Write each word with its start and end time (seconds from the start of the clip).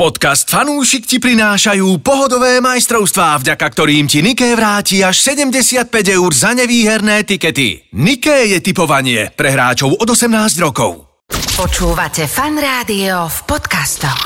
Podcast 0.00 0.48
Fanúšik 0.48 1.04
ti 1.04 1.20
prinášajú 1.20 2.00
pohodové 2.00 2.64
majstrovstvá, 2.64 3.36
vďaka 3.36 3.66
ktorým 3.68 4.08
ti 4.08 4.24
Niké 4.24 4.56
vráti 4.56 5.04
až 5.04 5.20
75 5.20 5.92
eur 5.92 6.30
za 6.32 6.56
nevýherné 6.56 7.20
tikety. 7.28 7.84
Niké 7.92 8.48
je 8.48 8.64
typovanie 8.64 9.28
pre 9.36 9.52
hráčov 9.52 10.00
od 10.00 10.08
18 10.08 10.56
rokov. 10.64 11.04
Počúvate 11.52 12.24
Fan 12.24 12.56
Rádio 12.56 13.28
v 13.28 13.38
podcastoch. 13.44 14.24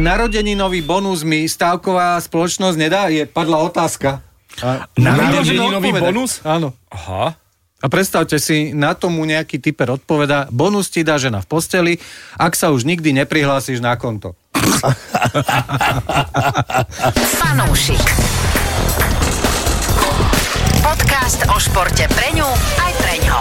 Narodeninový 0.00 0.80
bonus 0.80 1.28
mi 1.28 1.44
stávková 1.44 2.16
spoločnosť 2.16 2.76
nedá? 2.80 3.12
Je 3.12 3.28
padla 3.28 3.60
otázka. 3.68 4.24
A 4.64 4.88
Narodeninový 4.96 5.92
bonus? 5.92 6.40
Áno. 6.40 6.72
Aha. 6.88 7.36
A 7.82 7.90
predstavte 7.90 8.38
si, 8.38 8.70
na 8.70 8.94
tomu 8.94 9.26
nejaký 9.26 9.58
typer 9.58 9.98
odpoveda, 9.98 10.46
bonus 10.54 10.86
ti 10.86 11.02
dá 11.02 11.18
žena 11.18 11.42
v 11.42 11.50
posteli, 11.50 11.98
ak 12.38 12.54
sa 12.54 12.70
už 12.70 12.86
nikdy 12.86 13.10
neprihlásiš 13.10 13.82
na 13.82 13.98
konto. 13.98 14.38
Fanúšik. 17.42 18.06
Podcast 20.78 21.42
o 21.50 21.58
športe 21.58 22.06
pre 22.06 22.30
ňu 22.38 22.46
aj 22.78 22.92
pre 23.02 23.14
ňo. 23.26 23.38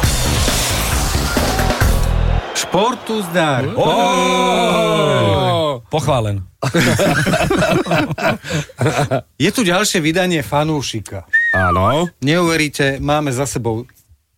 Športu 2.58 3.22
zdar. 3.30 3.70
Oh, 3.78 5.86
pochválen. 5.94 6.42
Je 9.44 9.50
tu 9.54 9.62
ďalšie 9.62 10.02
vydanie 10.02 10.42
fanúšika. 10.42 11.30
Áno. 11.54 12.10
Neuveríte, 12.26 12.98
máme 12.98 13.30
za 13.30 13.46
sebou 13.46 13.86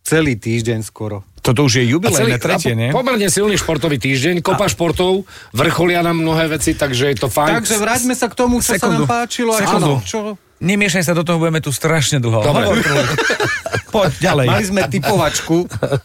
celý 0.04 0.36
týždeň 0.36 0.84
skoro. 0.84 1.24
Toto 1.40 1.64
už 1.64 1.76
je 1.76 1.84
A 1.84 1.90
jubilejné 1.90 2.36
tretie, 2.36 2.72
a 2.72 2.78
nie? 2.78 2.88
po- 2.88 3.00
Pomerne 3.00 3.26
silný 3.26 3.56
športový 3.56 3.96
týždeň, 3.96 4.40
kopa 4.40 4.64
športov, 4.66 5.24
vrcholia 5.50 6.00
nám 6.00 6.16
mnohé 6.16 6.48
veci, 6.50 6.72
takže 6.72 7.10
je 7.10 7.16
to 7.18 7.28
fajn. 7.28 7.58
Takže 7.58 7.76
vráťme 7.76 8.12
sa 8.12 8.28
k 8.28 8.34
tomu, 8.34 8.60
čo 8.60 8.72
sa 8.72 8.76
Sekundu. 8.78 9.04
nám 9.04 9.10
páčilo. 9.10 9.50
A 9.50 9.58
Sekundu. 9.58 9.92
čo? 10.02 10.36
Nemiešaj 10.58 11.02
sa 11.02 11.12
do 11.12 11.20
toho, 11.20 11.36
budeme 11.38 11.60
tu 11.60 11.68
strašne 11.68 12.16
dlho. 12.16 12.40
Dobre. 12.40 12.64
Hovor, 12.64 12.80
Poď 13.94 14.12
ďalej. 14.22 14.46
Mali 14.46 14.64
sme 14.64 14.80
typovačku 14.86 15.56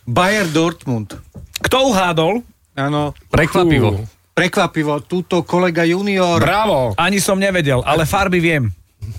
Bayer 0.03 0.45
Dortmund. 0.45 1.15
Kto 1.59 1.89
uhádol? 1.89 2.43
Áno, 2.75 3.11
Prekvapivo. 3.27 4.03
prekvapivo, 4.31 4.99
túto 5.01 5.43
kolega 5.43 5.83
junior. 5.83 6.37
Bravo. 6.37 6.95
Ani 6.95 7.19
som 7.19 7.35
nevedel, 7.35 7.79
ale 7.81 8.03
farby 8.03 8.39
viem. 8.39 8.71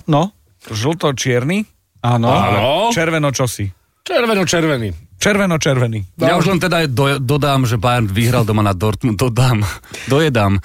No, 0.05 0.33
Žlto-čierny 0.63 1.65
áno. 1.99 2.29
Áno. 2.29 2.61
červeno 2.89 3.29
čosi. 3.29 3.65
Červeno-červený. 4.01 4.89
Červeno-červený. 5.21 6.17
Ja 6.17 6.33
už 6.41 6.49
len 6.49 6.57
teda 6.57 6.89
do, 6.89 7.21
dodám, 7.21 7.69
že 7.69 7.77
Bayern 7.77 8.09
vyhral 8.09 8.41
doma 8.41 8.65
na 8.65 8.73
Dortmund, 8.73 9.13
dodám, 9.21 9.61
dojedám. 10.13 10.57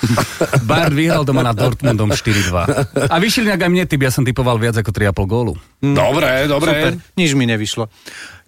Bayern 0.64 0.96
vyhral 0.96 1.28
doma 1.28 1.44
na 1.44 1.52
Dortmundom 1.52 2.16
4-2. 2.16 3.12
A 3.12 3.14
vyšiel 3.20 3.52
nejak 3.52 3.68
aj 3.68 3.70
mne 3.76 3.84
typ, 3.84 4.00
ja 4.00 4.08
som 4.08 4.24
typoval 4.24 4.56
viac 4.56 4.80
ako 4.80 4.88
3,5 4.88 5.28
gólu. 5.28 5.52
Dobre, 5.84 6.48
dobre. 6.48 6.72
Super, 6.72 6.92
nič 7.20 7.36
mi 7.36 7.44
nevyšlo. 7.44 7.92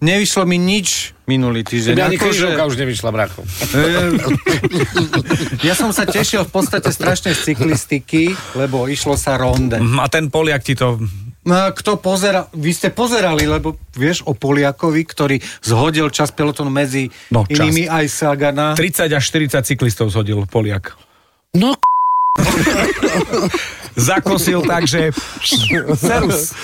Nevyšlo 0.01 0.49
mi 0.49 0.57
nič 0.57 1.13
minulý 1.29 1.61
týždeň. 1.61 1.93
Tebe 1.93 2.09
ani 2.09 2.17
križovka 2.17 2.63
už 2.65 2.75
nevyšla, 2.81 3.09
bracho. 3.13 3.45
ja 5.69 5.77
som 5.77 5.93
sa 5.93 6.09
tešil 6.09 6.41
v 6.41 6.51
podstate 6.51 6.89
strašne 6.89 7.37
z 7.37 7.53
cyklistiky, 7.53 8.33
lebo 8.57 8.89
išlo 8.89 9.13
sa 9.13 9.37
ronde. 9.37 9.77
Mhm, 9.77 10.01
A 10.01 10.09
ten 10.09 10.33
Poliak 10.33 10.65
ti 10.65 10.73
to... 10.73 10.97
No, 11.39 11.71
kto 11.71 11.95
pozera, 11.95 12.51
vy 12.51 12.71
ste 12.71 12.91
pozerali, 12.91 13.47
lebo 13.47 13.79
vieš 13.91 14.27
o 14.27 14.35
Poliakovi, 14.35 15.01
ktorý 15.03 15.35
zhodil 15.63 16.11
čas 16.11 16.29
pelotonu 16.29 16.67
medzi 16.67 17.07
No, 17.31 17.47
čas. 17.47 17.55
inými 17.55 17.87
aj 17.87 18.05
Sagana. 18.11 18.75
30 18.75 19.07
až 19.09 19.23
40 19.23 19.63
cyklistov 19.63 20.11
zhodil 20.11 20.43
Poliak. 20.45 20.99
No, 21.55 21.73
Zakosil 23.99 24.63
tak, 24.63 24.87
že... 24.87 25.11
Serus. 25.97 26.51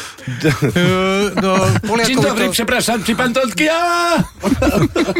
No, 1.36 1.52
Poliakovi 1.86 2.18
dobry, 2.18 2.46
to 2.50 2.56
przepraszam, 2.56 2.98
pan 3.04 3.30
Totki? 3.30 3.68
A! 3.70 4.18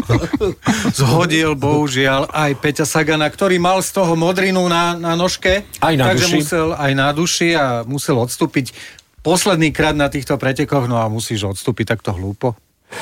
zhodil, 0.98 1.54
bohužiaľ, 1.54 2.32
aj 2.32 2.52
Peťa 2.58 2.86
Sagana, 2.88 3.30
ktorý 3.30 3.62
mal 3.62 3.84
z 3.86 3.94
toho 3.94 4.18
modrinu 4.18 4.66
na, 4.66 4.98
na 4.98 5.14
nožke. 5.14 5.68
Aj 5.78 5.94
na 5.94 6.10
takže 6.10 6.26
duši. 6.26 6.38
musel 6.42 6.68
aj 6.74 6.92
na 6.98 7.08
duši 7.14 7.50
a 7.54 7.66
musel 7.86 8.18
odstúpiť 8.18 8.74
posledný 9.26 9.74
krát 9.74 9.98
na 9.98 10.06
týchto 10.06 10.38
pretekoch, 10.38 10.86
no 10.86 11.02
a 11.02 11.10
musíš 11.10 11.50
odstúpiť 11.50 11.98
takto 11.98 12.14
hlúpo. 12.14 12.54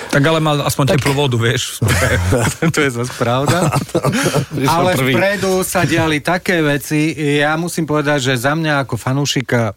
Tak 0.10 0.24
ale 0.24 0.40
mal 0.40 0.64
aspoň 0.64 0.96
teplú 0.96 1.12
vodu, 1.12 1.36
vieš. 1.36 1.84
to 2.76 2.80
je 2.80 2.90
zase 2.90 3.12
pravda. 3.20 3.68
Ale 4.80 4.96
prvý. 4.96 5.14
vpredu 5.14 5.60
sa 5.62 5.84
diali 5.84 6.24
také 6.24 6.64
veci, 6.64 7.12
ja 7.14 7.54
musím 7.60 7.84
povedať, 7.84 8.32
že 8.32 8.34
za 8.40 8.56
mňa 8.56 8.88
ako 8.88 8.96
fanúšika 8.96 9.76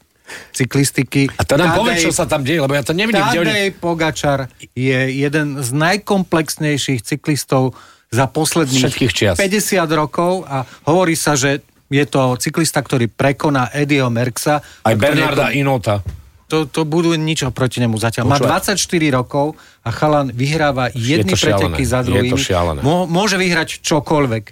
cyklistiky... 0.54 1.26
A 1.36 1.42
to 1.42 1.58
nám 1.58 1.74
Tadej- 1.74 1.78
povedz, 1.82 1.98
čo 2.06 2.14
sa 2.14 2.24
tam 2.24 2.42
deje, 2.46 2.62
lebo 2.62 2.74
ja 2.74 2.86
to 2.86 2.94
nevidím. 2.94 3.22
Kde 3.22 3.40
oni... 3.42 3.50
Tadej 3.50 3.70
Pogačar 3.78 4.40
je 4.74 4.98
jeden 5.10 5.58
z 5.60 5.68
najkomplexnejších 5.74 7.02
cyklistov 7.02 7.74
za 8.10 8.30
posledných 8.30 8.86
Všetkých 8.86 9.12
čias. 9.12 9.36
50 9.38 9.82
rokov 9.90 10.46
a 10.46 10.62
hovorí 10.86 11.18
sa, 11.18 11.34
že 11.34 11.62
je 11.86 12.04
to 12.06 12.34
cyklista, 12.38 12.82
ktorý 12.82 13.06
prekoná 13.06 13.70
Eddieho 13.70 14.10
Merksa. 14.10 14.62
Aj 14.82 14.94
Bernarda 14.98 15.50
nie- 15.50 15.62
Inota. 15.62 16.02
To, 16.46 16.62
to 16.62 16.86
budú 16.86 17.10
nič 17.18 17.42
proti 17.50 17.82
nemu 17.82 17.98
zatiaľ. 17.98 18.30
Má 18.30 18.38
Počúvaj. 18.38 18.78
24 18.78 19.18
rokov 19.18 19.58
a 19.82 19.90
chalan 19.90 20.30
vyhráva 20.30 20.94
jedny 20.94 21.34
to 21.34 21.42
preteky 21.42 21.82
za 21.82 22.06
Je 22.06 22.06
druhým. 22.06 22.30
to 22.30 22.38
šialené. 22.38 22.80
Mô, 22.86 23.10
môže 23.10 23.34
vyhrať 23.34 23.82
čokoľvek. 23.82 24.44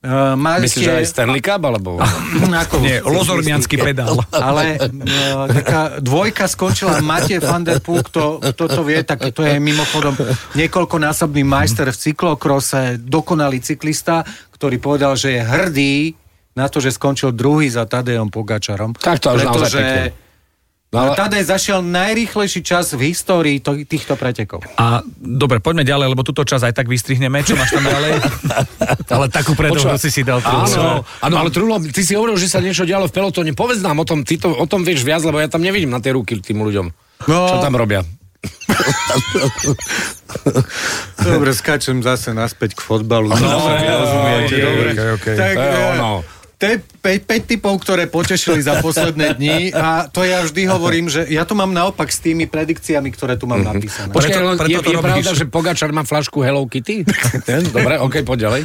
Uh, 0.00 0.32
mali 0.32 0.64
Myslíš, 0.64 0.80
že 0.80 0.92
aj 0.96 1.06
Stanley 1.12 1.44
Cup, 1.44 1.60
alebo... 1.60 2.00
Ako 2.64 2.80
Nie, 2.80 3.04
lozormiansky 3.04 3.76
pedál. 3.84 4.16
ale 4.32 4.80
uh, 4.80 5.44
taká 5.44 6.00
dvojka 6.00 6.48
skončila 6.48 7.04
Matej 7.04 7.36
van 7.44 7.68
der 7.68 7.84
Poel, 7.84 8.00
kto, 8.08 8.40
kto 8.40 8.64
to 8.64 8.80
vie, 8.80 9.04
tak 9.04 9.20
to 9.28 9.44
je 9.44 9.60
mimochodom 9.60 10.16
niekoľkonásobný 10.56 11.44
majster 11.44 11.92
v 11.92 12.00
cyklokrose, 12.00 12.96
dokonalý 12.96 13.60
cyklista, 13.60 14.24
ktorý 14.56 14.80
povedal, 14.80 15.20
že 15.20 15.36
je 15.36 15.40
hrdý 15.44 15.94
na 16.56 16.72
to, 16.72 16.80
že 16.80 16.96
skončil 16.96 17.36
druhý 17.36 17.68
za 17.68 17.84
Tadejom 17.84 18.32
Pogačarom. 18.32 18.96
Tak 18.96 19.20
to 19.20 19.36
už 19.36 19.52
naozaj 19.52 19.52
pretože 19.52 19.80
pekne. 19.80 20.04
No 20.90 21.06
ale- 21.06 21.14
Tadej 21.14 21.46
zašiel 21.46 21.86
najrýchlejší 21.86 22.66
čas 22.66 22.90
v 22.90 23.14
histórii 23.14 23.62
to, 23.62 23.78
týchto 23.86 24.18
pretekov. 24.18 24.66
A 24.74 25.06
dobre, 25.14 25.62
poďme 25.62 25.86
ďalej, 25.86 26.10
lebo 26.10 26.26
túto 26.26 26.42
čas 26.42 26.66
aj 26.66 26.74
tak 26.74 26.90
vystrihneme. 26.90 27.46
Čo 27.46 27.54
máš 27.54 27.70
tam 27.70 27.86
ďalej? 27.86 28.18
Ale 29.14 29.30
takú 29.30 29.54
Počúvaj. 29.54 30.02
si 30.02 30.10
si 30.10 30.26
dal. 30.26 30.42
tú- 30.42 30.50
Áno, 30.50 31.06
áno, 31.22 31.34
ale 31.38 31.50
Trulo, 31.54 31.78
ty 31.78 32.02
si 32.02 32.18
hovoril, 32.18 32.34
že 32.34 32.50
sa 32.50 32.58
niečo 32.58 32.82
dialo 32.82 33.06
v 33.06 33.14
pelotóne. 33.14 33.54
Povedz 33.54 33.78
nám 33.80 34.02
o 34.02 34.06
tom, 34.06 34.26
ty 34.26 34.34
to, 34.34 34.50
o 34.50 34.66
tom 34.66 34.82
vieš 34.82 35.06
viac, 35.06 35.22
lebo 35.22 35.38
ja 35.38 35.46
tam 35.46 35.62
nevidím 35.62 35.94
na 35.94 36.02
tie 36.02 36.10
ruky 36.10 36.42
tým 36.42 36.58
ľuďom. 36.58 36.86
No. 37.30 37.38
Čo 37.46 37.62
tam 37.62 37.78
robia? 37.78 38.02
Dobre, 41.20 41.50
skáčem 41.52 42.00
zase 42.00 42.32
naspäť 42.32 42.74
k 42.74 42.80
fotbalu. 42.80 43.28
No, 43.30 43.36
dobre. 43.36 44.90
okej, 44.96 45.08
okej. 45.20 45.34
Tak, 45.36 45.54
To 45.54 45.60
je 45.60 45.76
eh, 45.76 45.92
ono. 45.94 46.10
To 46.60 46.68
je 46.68 46.76
5, 46.76 47.24
typov, 47.48 47.80
ktoré 47.80 48.04
potešili 48.04 48.60
za 48.60 48.84
posledné 48.84 49.32
dni 49.32 49.72
a 49.72 50.04
to 50.06 50.28
ja 50.28 50.44
vždy 50.44 50.68
hovorím, 50.68 51.08
že 51.08 51.24
ja 51.24 51.48
to 51.48 51.56
mám 51.56 51.72
naopak 51.72 52.12
s 52.12 52.20
tými 52.20 52.44
predikciami, 52.44 53.08
ktoré 53.16 53.40
tu 53.40 53.48
mám 53.48 53.64
napísané. 53.64 54.12
Počkaj, 54.12 54.28
Preto- 54.36 54.60
preto 54.60 54.68
je, 54.68 54.84
to 54.84 54.90
je 54.92 54.98
robíš. 55.00 55.08
pravda, 55.08 55.30
že 55.32 55.44
Pogačar 55.48 55.90
má 55.90 56.04
flašku 56.04 56.44
Hello 56.44 56.68
Kitty? 56.68 57.08
Ten? 57.48 57.64
Dobre, 57.64 57.96
ok, 57.96 58.20
poď 58.28 58.38
ďalej. 58.44 58.62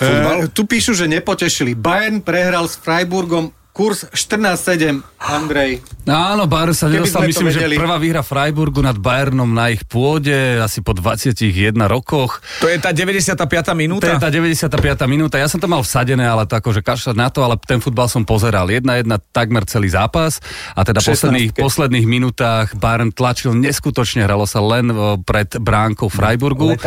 Eh, 0.00 0.48
tu 0.56 0.64
píšu, 0.64 0.96
že 0.96 1.04
nepotešili. 1.04 1.76
Bayern 1.76 2.24
prehral 2.24 2.64
s 2.64 2.80
Freiburgom 2.80 3.52
kurz 3.72 4.06
14-7. 4.12 5.02
Andrej. 5.20 5.84
Áno, 6.08 6.48
Bayern 6.48 6.72
sa 6.72 6.88
nedostal, 6.88 7.28
to 7.28 7.28
myslím, 7.28 7.52
že 7.52 7.60
prvá 7.76 8.00
výhra 8.00 8.24
Freiburgu 8.24 8.80
nad 8.80 8.96
Bayernom 8.96 9.52
na 9.52 9.68
ich 9.68 9.84
pôde, 9.84 10.56
asi 10.56 10.80
po 10.80 10.96
21 10.96 11.76
rokoch. 11.84 12.40
To 12.64 12.72
je 12.72 12.80
tá 12.80 12.88
95. 12.96 13.36
To 13.36 13.74
minúta? 13.76 14.08
je 14.08 14.16
tá 14.16 14.32
95. 14.32 14.72
minúta. 15.04 15.36
Ja 15.36 15.44
som 15.44 15.60
to 15.60 15.68
mal 15.68 15.84
vsadené, 15.84 16.24
ale 16.24 16.48
to 16.48 16.56
akože 16.56 16.80
kašľať 16.80 17.16
na 17.20 17.28
to, 17.28 17.44
ale 17.44 17.60
ten 17.60 17.84
futbal 17.84 18.08
som 18.08 18.24
pozeral. 18.24 18.72
Jedna 18.72 18.96
jedna 18.96 19.20
takmer 19.20 19.68
celý 19.68 19.92
zápas 19.92 20.40
a 20.72 20.80
teda 20.88 21.04
v 21.04 21.12
posledných, 21.12 21.50
16. 21.52 21.60
posledných 21.68 22.06
minútach 22.08 22.72
Bayern 22.80 23.12
tlačil 23.12 23.52
neskutočne, 23.60 24.24
hralo 24.24 24.48
sa 24.48 24.64
len 24.64 24.88
o, 24.88 25.20
pred 25.20 25.52
bránkou 25.60 26.08
Freiburgu. 26.08 26.80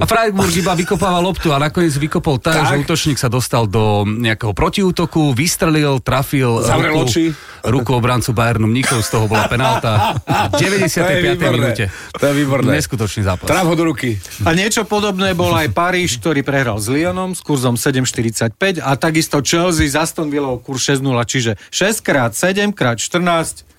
A 0.00 0.04
Freiburg 0.08 0.50
iba 0.56 0.72
vykopával 0.72 1.20
loptu 1.20 1.52
a 1.52 1.60
nakoniec 1.60 1.92
vykopol 1.92 2.40
tak, 2.40 2.72
že 2.72 2.80
útočník 2.80 3.20
sa 3.20 3.28
dostal 3.28 3.68
do 3.68 4.08
nejakého 4.08 4.56
protiútoku, 4.56 5.36
vystrelil, 5.36 6.00
trafil 6.16 6.64
Zavrel 6.64 6.96
ruku, 6.96 7.04
oči. 7.04 7.24
ruku 7.68 7.90
obrancu 7.92 8.32
Bayernu 8.32 8.64
Mníchov, 8.64 9.04
z 9.04 9.08
toho 9.12 9.28
bola 9.28 9.44
penálta. 9.52 10.16
V 10.24 10.52
95. 10.56 11.36
minúte. 11.36 11.92
To 12.16 12.24
je 12.24 12.32
výborné. 12.32 12.80
Neskutočný 12.80 13.20
zápas. 13.28 13.44
Tráv 13.44 13.68
ho 13.68 13.76
do 13.76 13.92
ruky. 13.92 14.16
A 14.48 14.56
niečo 14.56 14.88
podobné 14.88 15.36
bol 15.36 15.52
aj 15.52 15.76
Paríž, 15.76 16.16
ktorý 16.24 16.40
prehral 16.40 16.80
s 16.80 16.88
Lyonom 16.88 17.36
s 17.36 17.44
kurzom 17.44 17.76
7,45 17.76 18.80
a 18.80 18.90
takisto 18.96 19.44
Chelsea 19.44 19.92
s 19.92 19.94
Aston 19.94 20.32
Villou 20.32 20.56
kurz 20.56 20.88
6,0, 20.88 21.04
čiže 21.28 21.52
6 21.68 22.00
krát 22.00 22.32
7 22.32 22.72
krát 22.72 22.96
14 22.96 23.75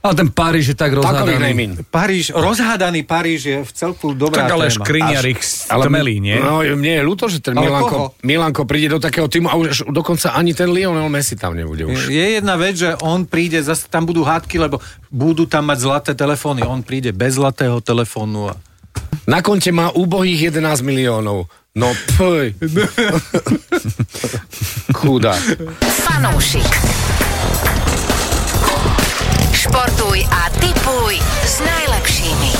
Ale 0.00 0.16
ten 0.16 0.32
Paríž 0.32 0.72
je 0.72 0.76
tak 0.80 0.96
Takový 0.96 1.36
rozhádaný. 1.36 1.76
Paríž, 1.92 2.32
rozhádaný 2.32 3.04
Paríž 3.04 3.40
je 3.44 3.58
v 3.60 3.70
celku 3.76 4.16
dobrá 4.16 4.48
Tak 4.48 4.56
ale 4.56 4.72
téma. 4.72 4.76
škriniar 4.80 5.24
ich 5.28 5.44
stmelí, 5.44 6.24
nie? 6.24 6.40
No, 6.40 6.64
mne 6.64 6.92
je 6.96 7.02
ľúto, 7.04 7.28
že 7.28 7.44
ten 7.44 7.52
Ale 7.52 7.68
Milanko, 7.68 7.88
koho? 7.92 8.06
Milanko 8.24 8.64
príde 8.64 8.96
do 8.96 8.98
takého 9.00 9.28
týmu 9.28 9.52
a 9.52 9.60
už 9.60 9.92
dokonca 9.92 10.32
ani 10.32 10.56
ten 10.56 10.72
Lionel 10.72 11.04
Messi 11.12 11.36
tam 11.36 11.52
nebude 11.52 11.84
už. 11.84 12.08
Je 12.08 12.40
jedna 12.40 12.56
vec, 12.56 12.80
že 12.80 12.96
on 13.04 13.28
príde, 13.28 13.60
zase 13.60 13.92
tam 13.92 14.08
budú 14.08 14.24
hádky, 14.24 14.56
lebo 14.56 14.80
budú 15.12 15.44
tam 15.44 15.68
mať 15.68 15.78
zlaté 15.84 16.12
telefóny. 16.16 16.64
On 16.64 16.80
príde 16.80 17.12
bez 17.12 17.36
zlatého 17.36 17.84
telefónu. 17.84 18.48
A... 18.48 18.56
Na 19.28 19.44
konte 19.44 19.68
má 19.68 19.92
úbohých 19.92 20.48
11 20.48 20.80
miliónov. 20.80 21.44
No 21.76 21.92
poj. 22.16 22.56
Chudá. 24.96 25.36
Fanúšik. 26.08 26.72
Športuj 29.60 30.24
a 30.24 30.48
tipuj 30.56 31.20
s 31.44 31.60
najlepšími. 31.60 32.50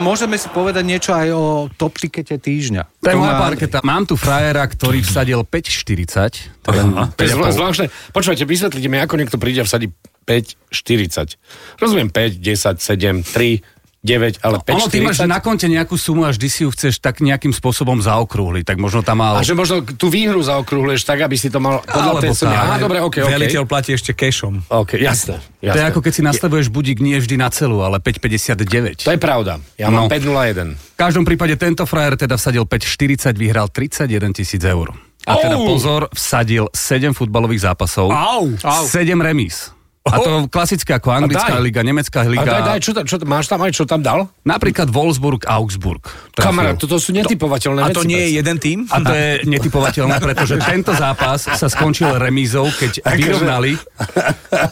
Môžeme 0.00 0.40
si 0.40 0.48
povedať 0.48 0.80
niečo 0.88 1.12
aj 1.12 1.28
o 1.28 1.68
top 1.76 2.00
tikete 2.00 2.40
týždňa. 2.40 3.04
To 3.04 3.12
je 3.12 3.12
To 3.12 3.20
moja 3.20 3.36
parketa. 3.36 3.84
Mám 3.84 4.08
tu 4.08 4.16
frajera, 4.16 4.64
ktorý 4.64 5.04
vsadil 5.04 5.44
5,40. 5.44 6.64
Teda 6.64 6.82
To 7.04 7.20
je 7.20 7.36
zvláštne. 7.36 7.92
Počúvajte, 8.16 8.48
vysvetlite 8.48 8.88
mi, 8.88 8.96
ako 8.96 9.20
niekto 9.20 9.36
príde 9.36 9.60
a 9.60 9.68
vsadí 9.68 9.92
5, 10.24 10.72
40. 10.72 11.36
Rozumiem 11.76 12.08
5, 12.08 12.40
10, 12.40 12.80
7, 12.80 13.28
3, 13.28 13.60
9, 13.98 14.38
ale 14.46 14.62
5, 14.62 14.78
Ono, 14.78 14.86
ty 14.86 15.02
máš 15.02 15.18
40. 15.18 15.26
na 15.26 15.38
konte 15.42 15.66
nejakú 15.66 15.98
sumu 15.98 16.22
a 16.22 16.30
vždy 16.30 16.46
si 16.46 16.62
ju 16.62 16.70
chceš 16.70 17.02
tak 17.02 17.18
nejakým 17.18 17.50
spôsobom 17.50 17.98
zaokrúhliť, 17.98 18.62
tak 18.62 18.78
možno 18.78 19.02
tam 19.02 19.18
mal... 19.18 19.34
A 19.34 19.42
že 19.42 19.58
možno 19.58 19.82
tú 19.82 20.06
výhru 20.06 20.38
zaokrúhleš 20.38 21.02
tak, 21.02 21.26
aby 21.26 21.34
si 21.34 21.50
to 21.50 21.58
mal 21.58 21.82
podľa 21.82 22.22
tej 22.22 22.30
sumy. 22.30 22.54
Aha, 22.54 22.78
dobre, 22.78 23.02
OK, 23.02 23.26
OK. 23.26 23.34
Veliteľ 23.34 23.66
platí 23.66 23.90
ešte 23.98 24.14
cashom. 24.14 24.62
OK, 24.70 25.02
jasné. 25.02 25.42
jasné. 25.58 25.74
To 25.74 25.78
je 25.82 25.84
ako 25.90 26.00
keď 26.06 26.12
si 26.14 26.22
nastavuješ 26.22 26.66
budík 26.70 27.02
nie 27.02 27.18
vždy 27.18 27.42
na 27.42 27.50
celú, 27.50 27.82
ale 27.82 27.98
5,59. 27.98 29.02
To 29.02 29.10
je 29.10 29.18
pravda. 29.18 29.58
Ja 29.74 29.90
No. 29.90 30.06
mám 30.06 30.12
5,01. 30.14 30.78
V 30.78 30.96
každom 30.96 31.26
prípade 31.26 31.58
tento 31.58 31.82
frajer 31.82 32.14
teda 32.14 32.38
vsadil 32.38 32.62
5,40, 32.70 33.34
vyhral 33.34 33.66
31 33.66 34.30
tisíc 34.30 34.62
eur. 34.62 34.94
A 35.26 35.36
teda 35.36 35.58
pozor, 35.58 36.06
vsadil 36.14 36.70
7 36.72 37.12
futbalových 37.12 37.66
zápasov, 37.66 38.08
Au! 38.14 38.48
Au. 38.62 38.82
7 38.86 39.12
remíz. 39.20 39.74
A 40.08 40.16
to 40.18 40.30
klasické 40.48 40.96
ako 40.96 41.08
anglická 41.12 41.56
liga, 41.60 41.80
nemecká 41.80 42.24
A 42.24 42.28
liga. 42.28 42.48
daj, 42.48 42.62
daj, 42.64 42.78
čo, 42.80 42.90
tam- 42.92 43.06
čo, 43.06 43.16
máš 43.22 43.46
tam 43.46 43.60
aj, 43.62 43.70
čo 43.72 43.84
tam 43.84 44.00
dal? 44.00 44.26
Napríklad 44.42 44.88
Wolfsburg, 44.88 45.44
Augsburg. 45.44 46.02
Kamarát, 46.34 46.76
toto 46.76 46.96
sú 46.96 47.12
netypovateľné 47.12 47.80
A 47.82 47.88
veci. 47.90 47.96
to 47.96 48.02
nie 48.02 48.18
je 48.18 48.30
jeden 48.36 48.56
tým? 48.56 48.78
A 48.88 48.98
to 48.98 49.12
je 49.12 49.28
netypovateľné, 49.44 50.16
pretože 50.18 50.56
tento 50.58 50.94
zápas 50.94 51.44
sa 51.44 51.66
skončil 51.68 52.16
remízou, 52.16 52.66
keď 52.70 53.04
vyrovnali... 53.04 53.76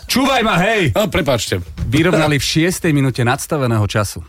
Čúvaj 0.06 0.42
ma, 0.42 0.56
hej! 0.62 0.90
No, 0.96 1.06
prepáčte. 1.10 1.60
Vyrovnali 1.86 2.40
v 2.40 2.44
6. 2.66 2.90
minúte 2.90 3.22
nadstaveného 3.22 3.84
času. 3.86 4.22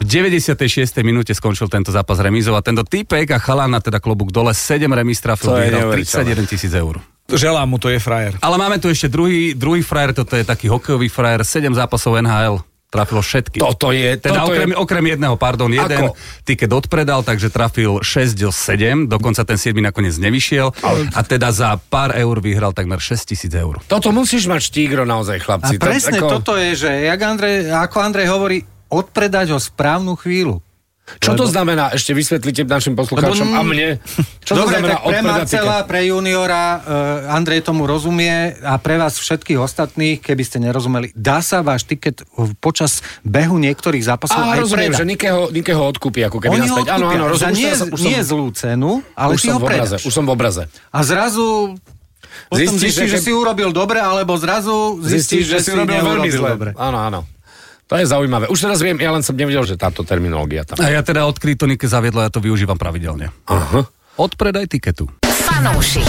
V 0.00 0.04
96. 0.06 0.54
minúte 1.02 1.34
skončil 1.34 1.66
tento 1.66 1.90
zápas 1.90 2.18
remízou 2.18 2.54
a 2.54 2.62
tento 2.62 2.82
typek 2.82 3.34
a 3.34 3.38
chalán 3.38 3.70
na 3.70 3.80
teda 3.80 3.98
klobúk 3.98 4.30
dole 4.30 4.52
7 4.52 4.86
remíz 4.86 5.18
trafil, 5.18 5.50
To 5.50 5.58
je 5.58 5.68
vyhral 5.68 5.80
neuveriteľné. 5.90 6.34
31 6.36 6.50
tisíc 6.50 6.72
eur. 6.72 6.98
Želám 7.30 7.66
mu, 7.70 7.76
to 7.78 7.88
je 7.88 7.98
frajer. 8.02 8.34
Ale 8.42 8.56
máme 8.58 8.82
tu 8.82 8.90
ešte 8.90 9.06
druhý, 9.06 9.54
druhý 9.54 9.82
frajer, 9.82 10.14
toto 10.14 10.34
je 10.34 10.42
taký 10.42 10.66
hokejový 10.66 11.06
frajer, 11.06 11.46
7 11.46 11.70
zápasov 11.74 12.18
NHL, 12.18 12.62
trafilo 12.90 13.22
všetky. 13.22 13.62
Toto 13.62 13.94
je... 13.94 14.18
Teda 14.18 14.42
toto 14.42 14.50
okrem, 14.50 14.70
je... 14.74 14.76
okrem 14.76 15.04
jedného, 15.14 15.34
pardon, 15.38 15.70
jeden 15.70 16.10
Ako? 16.10 16.18
tiket 16.42 16.70
odpredal, 16.74 17.22
takže 17.22 17.48
trafil 17.48 18.02
6 18.02 18.34
do 18.34 18.50
7, 18.50 19.06
dokonca 19.06 19.46
ten 19.46 19.56
7 19.56 19.78
nakoniec 19.78 20.18
nevyšiel 20.18 20.74
a 21.14 21.20
teda 21.22 21.54
za 21.54 21.78
pár 21.78 22.10
eur 22.18 22.42
vyhral 22.42 22.74
takmer 22.74 22.98
6 22.98 23.30
tisíc 23.30 23.52
eur. 23.54 23.78
Toto 23.86 24.10
musíš 24.10 24.50
mať 24.50 24.74
štígro 24.74 25.06
naozaj, 25.06 25.38
A 25.38 25.42
chlapci. 25.46 25.74
To- 25.78 25.86
presne 25.86 26.18
ako- 26.18 26.30
toto 26.42 26.52
je, 26.58 26.74
že 26.74 26.90
jak 27.06 27.20
Andrej, 27.22 27.70
ako 27.70 27.96
Andrej 28.02 28.26
hovorí, 28.26 28.58
odpredať 28.90 29.54
ho 29.54 29.58
správnu 29.62 30.18
chvíľu. 30.18 30.58
Čo 31.16 31.34
to 31.34 31.44
znamená? 31.44 31.90
Ešte 31.90 32.12
vysvetlite 32.12 32.62
našim 32.62 32.92
poslucháčom 32.92 33.42
Lebo- 33.44 33.56
a 33.56 33.62
mne. 33.62 33.88
Čo 34.40 34.52
to 34.52 34.58
Dobre, 34.62 34.78
znamená 34.78 34.94
tak 34.94 35.04
pre 35.04 35.18
Marcela, 35.20 35.76
pre 35.82 36.00
juniora, 36.04 36.64
uh, 36.76 36.82
Andrej 37.32 37.60
tomu 37.62 37.82
rozumie 37.84 38.30
a 38.60 38.76
pre 38.76 38.94
vás 38.94 39.16
všetkých 39.16 39.56
ostatných, 39.56 40.16
keby 40.18 40.42
ste 40.42 40.60
nerozumeli, 40.60 41.10
dá 41.12 41.40
sa 41.40 41.60
váš 41.60 41.82
tiket 41.82 42.22
v- 42.30 42.54
počas 42.56 42.90
behu 43.20 43.56
niektorých 43.56 44.04
zápasov 44.04 44.38
Á, 44.38 44.54
aj 44.54 44.58
rozumiem, 44.60 44.88
predať. 44.88 44.98
že 44.98 45.06
Nikeho, 45.08 45.42
Nikeho 45.50 45.82
odkúpi, 45.84 46.20
ako 46.22 46.38
keby 46.38 46.52
Oni 46.52 46.68
naspäť. 46.68 46.86
Áno, 46.92 47.06
áno, 47.08 47.24
rozumiem. 47.28 47.56
nie, 47.56 47.70
som- 47.72 47.88
už 47.88 47.98
som- 47.98 48.06
nie 48.06 48.20
zlú 48.20 48.46
cenu, 48.52 48.90
ale 49.12 49.32
už 49.32 49.40
ty 49.40 49.46
som 49.46 49.54
ho 49.54 49.58
v 49.58 49.64
obraze, 49.64 49.80
predáš. 49.96 50.02
už 50.04 50.12
som 50.12 50.24
v 50.24 50.30
obraze. 50.30 50.62
A 50.88 50.98
zrazu 51.00 51.46
potom 52.46 52.62
Zistíš, 52.62 52.94
zistíš, 52.94 53.08
že 53.08 53.18
že, 53.18 53.24
si 53.24 53.32
urobil 53.32 53.70
dobre, 53.70 53.98
alebo 53.98 54.34
zrazu 54.36 54.98
zistíš, 55.00 55.46
že, 55.46 55.58
si 55.58 55.70
urobil 55.70 55.98
veľmi 55.98 56.30
zle. 56.30 56.48
dobre. 56.48 56.70
Áno, 56.76 56.98
áno. 56.98 57.20
To 57.90 57.98
je 57.98 58.06
zaujímavé. 58.06 58.46
Už 58.46 58.70
teraz 58.70 58.78
viem, 58.78 58.94
ja 59.02 59.10
len 59.10 59.26
som 59.26 59.34
nevedel, 59.34 59.66
že 59.66 59.74
táto 59.74 60.06
terminológia 60.06 60.62
tam. 60.62 60.78
A 60.78 60.94
ja 60.94 61.02
teda 61.02 61.26
odkryť 61.26 61.58
to 61.58 61.66
Nike 61.66 61.90
zaviedlo, 61.90 62.22
ja 62.22 62.30
to 62.30 62.38
využívam 62.38 62.78
pravidelne. 62.78 63.34
Aha. 63.50 63.82
Odpredaj 64.14 64.70
tiketu. 64.70 65.10
Fanúšik. 65.26 66.06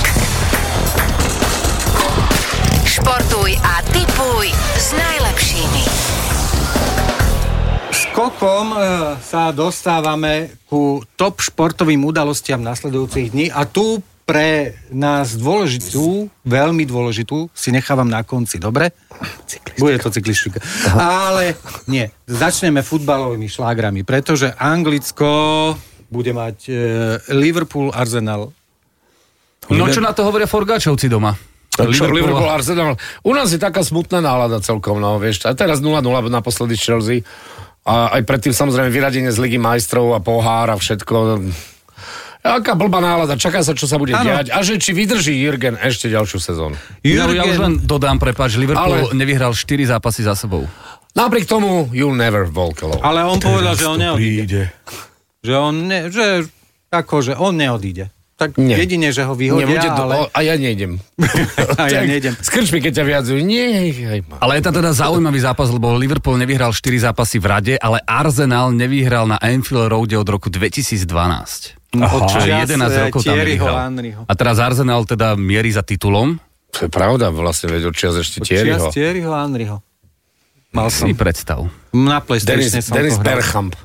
Športuj 2.86 3.58
a 3.58 3.82
tipuj 3.90 4.54
s 4.78 4.88
najlepšími. 4.94 5.84
Skokom 7.90 8.78
e, 8.78 8.80
sa 9.26 9.50
dostávame 9.50 10.62
ku 10.70 11.02
top 11.18 11.42
športovým 11.42 12.06
udalostiam 12.06 12.62
nasledujúcich 12.62 13.34
dní 13.34 13.50
a 13.50 13.66
tu 13.66 14.06
pre 14.32 14.80
nás 14.96 15.36
dôležitú, 15.36 16.32
veľmi 16.48 16.88
dôležitú, 16.88 17.52
si 17.52 17.68
nechávam 17.76 18.08
na 18.08 18.24
konci, 18.24 18.64
dobre? 18.64 18.96
Bude 19.76 20.00
to 20.00 20.08
cyklistika. 20.08 20.64
Ale 20.96 21.60
nie, 21.92 22.08
začneme 22.32 22.80
futbalovými 22.80 23.52
šlágrami, 23.52 24.08
pretože 24.08 24.56
Anglicko 24.56 25.28
bude 26.08 26.32
mať 26.32 26.58
e, 26.72 26.74
Liverpool, 27.36 27.92
Arsenal. 27.92 28.56
No 29.68 29.92
čo 29.92 30.00
na 30.00 30.16
to 30.16 30.24
hovoria 30.24 30.48
Forgáčovci 30.48 31.12
doma? 31.12 31.36
Čo, 31.76 32.08
Liverpool, 32.08 32.48
Arsenal. 32.48 32.96
U 33.28 33.36
nás 33.36 33.52
je 33.52 33.60
taká 33.60 33.84
smutná 33.84 34.24
nálada 34.24 34.64
celkom, 34.64 35.00
no 35.00 35.20
vieš. 35.20 35.44
A 35.44 35.56
teraz 35.56 35.84
0-0 35.84 36.00
naposledy 36.32 36.80
Chelsea. 36.80 37.28
A 37.84 38.16
aj 38.16 38.24
predtým 38.24 38.56
samozrejme 38.56 38.92
vyradenie 38.92 39.32
z 39.32 39.40
Ligy 39.44 39.60
majstrov 39.60 40.16
a 40.16 40.24
pohár 40.24 40.72
a 40.72 40.80
všetko. 40.80 41.16
Aká 42.42 42.74
blbá 42.74 42.98
nálada, 42.98 43.38
čaká 43.38 43.62
sa, 43.62 43.78
čo 43.78 43.86
sa 43.86 44.02
bude 44.02 44.18
Áno. 44.18 44.26
diať. 44.26 44.50
A 44.50 44.66
že 44.66 44.82
či 44.82 44.98
vydrží 44.98 45.38
Jürgen 45.38 45.78
ešte 45.78 46.10
ďalšiu 46.10 46.42
sezónu. 46.42 46.74
Ja, 47.06 47.30
ja 47.30 47.46
už 47.46 47.58
len 47.62 47.78
Jürgen, 47.78 47.86
dodám, 47.86 48.18
prepáč, 48.18 48.58
Liverpool 48.58 49.10
Ale- 49.10 49.14
nevyhral 49.14 49.54
4 49.54 49.86
zápasy 49.86 50.26
za 50.26 50.34
sebou. 50.34 50.66
Napriek 51.14 51.46
tomu, 51.46 51.92
you'll 51.94 52.18
never 52.18 52.50
walk 52.50 52.82
alone. 52.82 53.04
ale 53.04 53.22
on 53.28 53.38
povedal, 53.38 53.78
že 53.78 53.86
on 53.86 54.00
neodíde. 54.00 54.74
Že 55.44 55.54
on, 55.60 55.74
ne, 55.86 56.00
že, 56.10 56.48
akože 56.90 57.38
on 57.38 57.58
neodíde. 57.62 58.10
Tak 58.42 58.58
Nie. 58.58 58.74
jedine, 58.82 59.14
že 59.14 59.22
ho 59.22 59.38
vyhodia, 59.38 59.70
Nebude 59.70 59.90
to, 59.94 60.02
ale... 60.02 60.16
a 60.34 60.40
ja 60.42 60.58
nejdem. 60.58 60.98
A 61.78 61.94
ja 61.94 62.02
nejdem. 62.02 62.34
Skrč 62.34 62.74
mi, 62.74 62.82
keď 62.82 62.98
ťa 62.98 63.06
vyjadzujú. 63.06 63.38
Nie, 63.46 63.86
ma. 64.26 64.42
Ale 64.42 64.58
je 64.58 64.66
to 64.66 64.82
teda 64.82 64.98
zaujímavý 64.98 65.38
zápas, 65.46 65.70
lebo 65.70 65.94
Liverpool 65.94 66.42
nevyhral 66.42 66.74
4 66.74 67.06
zápasy 67.06 67.38
v 67.38 67.46
rade, 67.46 67.74
ale 67.78 68.02
Arsenal 68.02 68.74
nevyhral 68.74 69.30
na 69.30 69.38
Anfield 69.38 69.94
Roade 69.94 70.18
od 70.18 70.26
roku 70.26 70.50
2012. 70.50 71.06
Od 71.92 72.24
Čiže 72.24 72.48
čias, 72.48 72.68
11 72.72 72.88
eh, 72.88 73.00
rokov 73.08 73.20
tam 73.20 73.36
Thierryho 73.36 73.68
nevyhral. 73.68 74.24
A 74.24 74.34
teraz 74.40 74.56
Arsenal 74.64 75.04
teda 75.04 75.36
mierí 75.36 75.76
za 75.76 75.84
titulom. 75.84 76.40
To 76.72 76.88
je 76.88 76.90
pravda, 76.90 77.36
vlastne 77.36 77.68
veď 77.68 77.92
od 77.92 77.96
čias 78.00 78.16
ešte 78.16 78.40
Čias 78.40 78.64
Thierryho. 78.64 78.86
Thierryho 78.96 79.32
Henryho. 79.36 79.78
Mal 80.72 80.88
som. 80.88 81.12
Si 81.12 81.12
predstav. 81.12 81.68
Na 81.92 82.24
PlayStation 82.24 82.80
som 82.80 82.96
Denis 82.96 83.20
to 83.20 83.20
hral. 83.20 83.28
Bergkamp. 83.28 83.76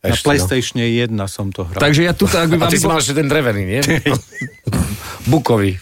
Na 0.00 0.14
Ešte, 0.16 0.24
no. 0.24 0.26
PlayStation 0.32 0.76
1 0.80 1.12
som 1.28 1.52
to 1.52 1.68
hral. 1.68 1.76
Takže 1.76 2.00
ja 2.08 2.16
tu, 2.16 2.24
ak 2.24 2.48
by, 2.48 2.56
A 2.56 2.72
ty 2.72 2.80
si 2.80 2.88
mal 2.88 3.04
ešte 3.04 3.20
ten 3.20 3.28
drevený, 3.28 3.62
nie? 3.68 3.80
Bukový. 5.32 5.76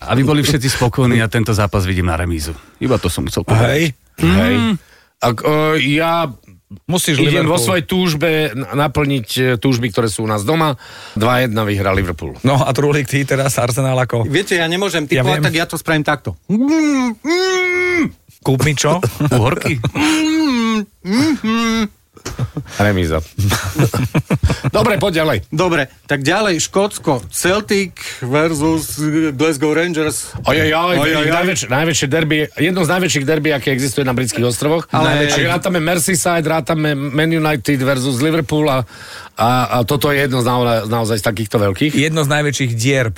aby 0.00 0.22
boli 0.22 0.40
všetci 0.40 0.80
spokojní 0.80 1.18
a 1.20 1.28
tento 1.28 1.50
zápas 1.52 1.84
vidím 1.84 2.08
na 2.08 2.16
remízu. 2.16 2.54
Iba 2.80 2.96
to 2.96 3.12
som 3.12 3.26
chcel 3.28 3.44
povedať. 3.44 3.68
Hej. 3.68 3.84
Hej. 4.20 4.54
Ak, 5.20 5.36
o, 5.44 5.76
ja 5.76 6.30
Musíš 6.86 7.18
idem 7.18 7.42
Liverpool. 7.42 7.50
vo 7.50 7.56
svojej 7.58 7.82
túžbe 7.82 8.28
naplniť 8.54 9.26
e, 9.34 9.40
túžby, 9.56 9.90
ktoré 9.90 10.06
sú 10.06 10.22
u 10.22 10.28
nás 10.30 10.42
doma. 10.42 10.74
2-1 11.14 11.50
vyhrá 11.66 11.90
Liverpool. 11.90 12.34
No 12.40 12.56
a 12.56 12.70
Trulík, 12.70 13.04
ty 13.04 13.22
teraz 13.22 13.56
Arsenal 13.56 13.96
ako? 13.96 14.24
Viete, 14.24 14.54
ja 14.54 14.64
nemôžem 14.64 15.02
Ja 15.04 15.18
typovať, 15.18 15.34
viem. 15.34 15.44
tak 15.44 15.54
ja 15.56 15.64
to 15.66 15.74
spravím 15.74 16.02
takto. 16.02 16.34
Kúp 18.40 18.56
mi 18.62 18.72
čo? 18.72 18.96
Uhorky? 19.28 19.76
Remíza. 22.76 23.20
Dobre, 24.76 24.98
poď 24.98 25.22
ďalej. 25.22 25.38
Dobre, 25.50 25.86
tak 26.06 26.22
ďalej 26.22 26.58
Škótsko. 26.62 27.22
Celtic 27.30 27.96
versus 28.22 28.98
Glasgow 29.34 29.72
Rangers. 29.72 30.34
Ojojoj, 30.42 30.96
Ojojoj. 30.96 31.00
ojoj, 31.00 31.26
najväčšie, 31.30 31.66
najväčšie 31.70 32.06
derby, 32.06 32.36
jedno 32.56 32.82
z 32.82 32.90
najväčších 32.90 33.24
derby, 33.24 33.50
aké 33.52 33.70
existuje 33.70 34.02
na 34.02 34.14
britských 34.14 34.46
ostrovoch. 34.46 34.88
Ale- 34.90 35.30
Čiže 35.30 35.48
rátame 35.48 35.78
Merseyside, 35.78 36.46
rátame 36.46 36.94
Man 36.94 37.30
United 37.30 37.78
versus 37.78 38.18
Liverpool 38.18 38.66
a, 38.68 38.82
a, 39.36 39.48
a 39.70 39.86
toto 39.86 40.10
je 40.10 40.26
jedno 40.26 40.42
z 40.42 40.46
naozaj, 40.46 40.78
naozaj 40.88 41.16
z 41.20 41.24
takýchto 41.24 41.56
veľkých. 41.58 41.92
Jedno 41.94 42.26
z 42.26 42.28
najväčších 42.30 42.72
dierb. 42.74 43.16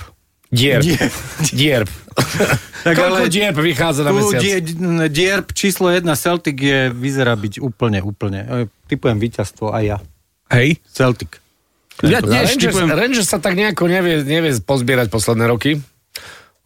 Dierb. 0.53 0.85
Dierb. 0.85 1.13
Dierb. 1.51 1.89
Tak 2.83 2.99
Koľko 2.99 3.25
ale- 3.25 3.31
dierb 3.31 3.57
vychádza 3.57 4.03
na 4.03 4.11
Tu 4.11 4.17
mesiac? 4.19 4.41
die, 4.43 4.59
dierb 5.07 5.47
číslo 5.55 5.87
jedna 5.89 6.19
Celtic 6.19 6.59
je, 6.59 6.91
vyzerá 6.91 7.39
byť 7.39 7.63
úplne, 7.63 8.03
úplne. 8.03 8.41
E, 8.43 8.55
Typujem 8.85 9.23
víťazstvo 9.23 9.71
aj 9.71 9.85
ja. 9.87 9.99
Hej. 10.51 10.83
Celtic. 10.91 11.39
Ja 12.03 12.19
tiež 12.19 12.59
Rangers, 12.59 12.75
typujem... 12.75 12.91
Rangers 12.91 13.29
sa 13.31 13.39
tak 13.39 13.55
nejako 13.55 13.87
nevie, 13.87 14.27
nevie 14.27 14.51
pozbierať 14.59 15.09
posledné 15.09 15.47
roky. 15.47 15.79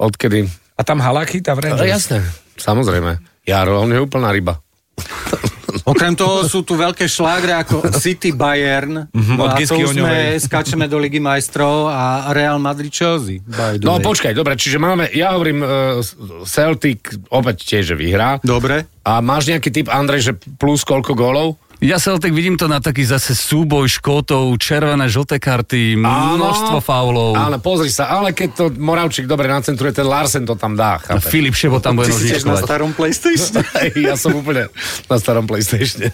Odkedy? 0.00 0.48
A 0.74 0.82
tam 0.82 1.04
Halak 1.04 1.36
chytá 1.36 1.52
v 1.52 1.68
No, 1.68 1.76
Rangers. 1.76 1.84
jasné, 2.08 2.24
samozrejme. 2.56 3.20
Jaro, 3.44 3.84
on 3.84 3.92
je 3.92 4.00
úplná 4.00 4.32
ryba. 4.32 4.56
Okrem 5.84 6.16
toho 6.16 6.46
sú 6.46 6.64
tu 6.64 6.78
veľké 6.78 7.04
šlágre 7.04 7.52
ako 7.60 7.92
City 8.00 8.32
Bayern. 8.32 9.10
No 9.12 9.44
Od 9.44 9.52
a 9.52 9.60
to 9.60 9.60
Gisky 9.60 9.82
sme 9.84 10.38
skáčeme 10.40 10.86
do 10.86 10.96
Ligy 10.96 11.20
majstrov 11.20 11.90
a 11.90 12.32
Real 12.32 12.56
Madrid 12.56 12.94
Chelsea. 12.94 13.42
No 13.82 14.00
počkaj, 14.00 14.32
dobre, 14.32 14.56
čiže 14.56 14.80
máme, 14.80 15.10
ja 15.12 15.36
hovorím, 15.36 15.60
uh, 15.60 16.00
Celtic 16.46 17.12
opäť 17.28 17.66
tiež, 17.66 17.92
že 17.92 17.96
vyhrá. 17.98 18.40
Dobre. 18.40 18.88
A 19.04 19.20
máš 19.20 19.50
nejaký 19.50 19.70
typ, 19.70 19.86
Andrej, 19.92 20.30
že 20.30 20.32
plus 20.56 20.82
koľko 20.82 21.12
gólov? 21.12 21.60
Ja 21.86 22.02
Celtic 22.02 22.34
vidím 22.34 22.58
to 22.58 22.66
na 22.66 22.82
taký 22.82 23.06
zase 23.06 23.38
súboj 23.38 23.86
škótov, 23.86 24.50
červené, 24.58 25.06
žlté 25.06 25.38
karty, 25.38 25.94
množstvo 25.94 26.82
faulov. 26.82 27.38
Áno, 27.38 27.62
pozri 27.62 27.94
sa, 27.94 28.10
ale 28.10 28.34
keď 28.34 28.48
to 28.58 28.64
Moravčík 28.74 29.30
dobre 29.30 29.46
nacentruje, 29.46 29.94
ten 29.94 30.02
Larsen 30.02 30.42
to 30.42 30.58
tam 30.58 30.74
dá, 30.74 30.98
A 30.98 31.22
chápeš? 31.22 31.30
Filip 31.30 31.54
Šebo 31.54 31.78
tam 31.78 32.02
bude 32.02 32.10
tiež 32.10 32.42
na 32.42 32.58
starom 32.58 32.90
PlayStation. 32.90 33.62
ja 34.10 34.18
som 34.18 34.34
úplne 34.34 34.66
na 35.06 35.16
starom 35.22 35.46
PlayStatione. 35.46 36.10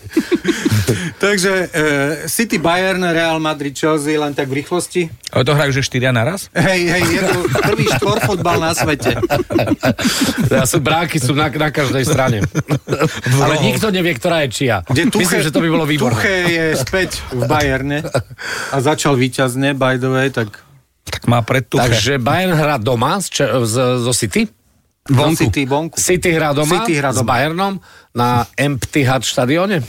Takže 1.25 1.53
uh, 1.65 2.29
City 2.29 2.61
Bayern, 2.61 3.01
Real 3.09 3.41
Madrid 3.41 3.73
Chelsea 3.73 4.21
len 4.21 4.37
tak 4.37 4.53
v 4.53 4.61
rýchlosti. 4.61 5.09
Ale 5.33 5.49
to 5.49 5.57
hrajú, 5.57 5.73
že 5.73 5.81
štyria 5.81 6.13
naraz? 6.13 6.53
Hej, 6.53 6.83
hej, 6.93 7.03
je 7.09 7.21
to 7.25 7.39
prvý 7.65 7.87
štvorfotbal 7.97 8.61
na 8.61 8.77
svete. 8.77 9.17
Ja 10.53 10.69
sú 10.69 10.85
bráky 10.85 11.17
sú 11.17 11.33
na, 11.33 11.49
na 11.49 11.73
každej 11.73 12.05
strane. 12.05 12.45
Ale 13.45 13.55
nikto 13.65 13.89
nevie, 13.89 14.13
ktorá 14.13 14.45
je 14.45 14.51
čia. 14.53 14.85
Kde 14.85 15.09
Myslím, 15.09 15.41
že 15.41 15.55
to 15.55 15.62
by 15.63 15.69
bolo 15.71 15.87
výborné. 15.87 16.19
Tuche 16.19 16.37
je 16.51 16.65
späť 16.75 17.11
v 17.31 17.47
Bayerne 17.47 18.03
a 18.69 18.77
začal 18.83 19.15
víťazne, 19.15 19.79
by 19.79 19.97
the 19.97 20.11
way, 20.11 20.29
tak 20.29 20.51
Tak 21.03 21.27
má 21.27 21.43
pred 21.43 21.67
tuche. 21.67 21.83
Takže 21.83 22.19
Bayern 22.19 22.55
hrá 22.55 22.79
doma 22.79 23.19
z, 23.19 23.27
Če- 23.31 23.53
z, 23.67 23.75
zo 24.03 24.13
City. 24.15 24.47
Vonku. 25.03 25.35
City 25.35 25.67
vonku. 25.67 25.99
City 25.99 26.31
hrá 26.31 26.55
doma, 26.55 26.79
City 26.79 26.95
hrá 26.95 27.11
s 27.11 27.19
doma. 27.19 27.35
Bayernom 27.35 27.75
na 28.15 28.47
Empty 28.55 29.03
Hut 29.03 29.27
štadióne. 29.27 29.83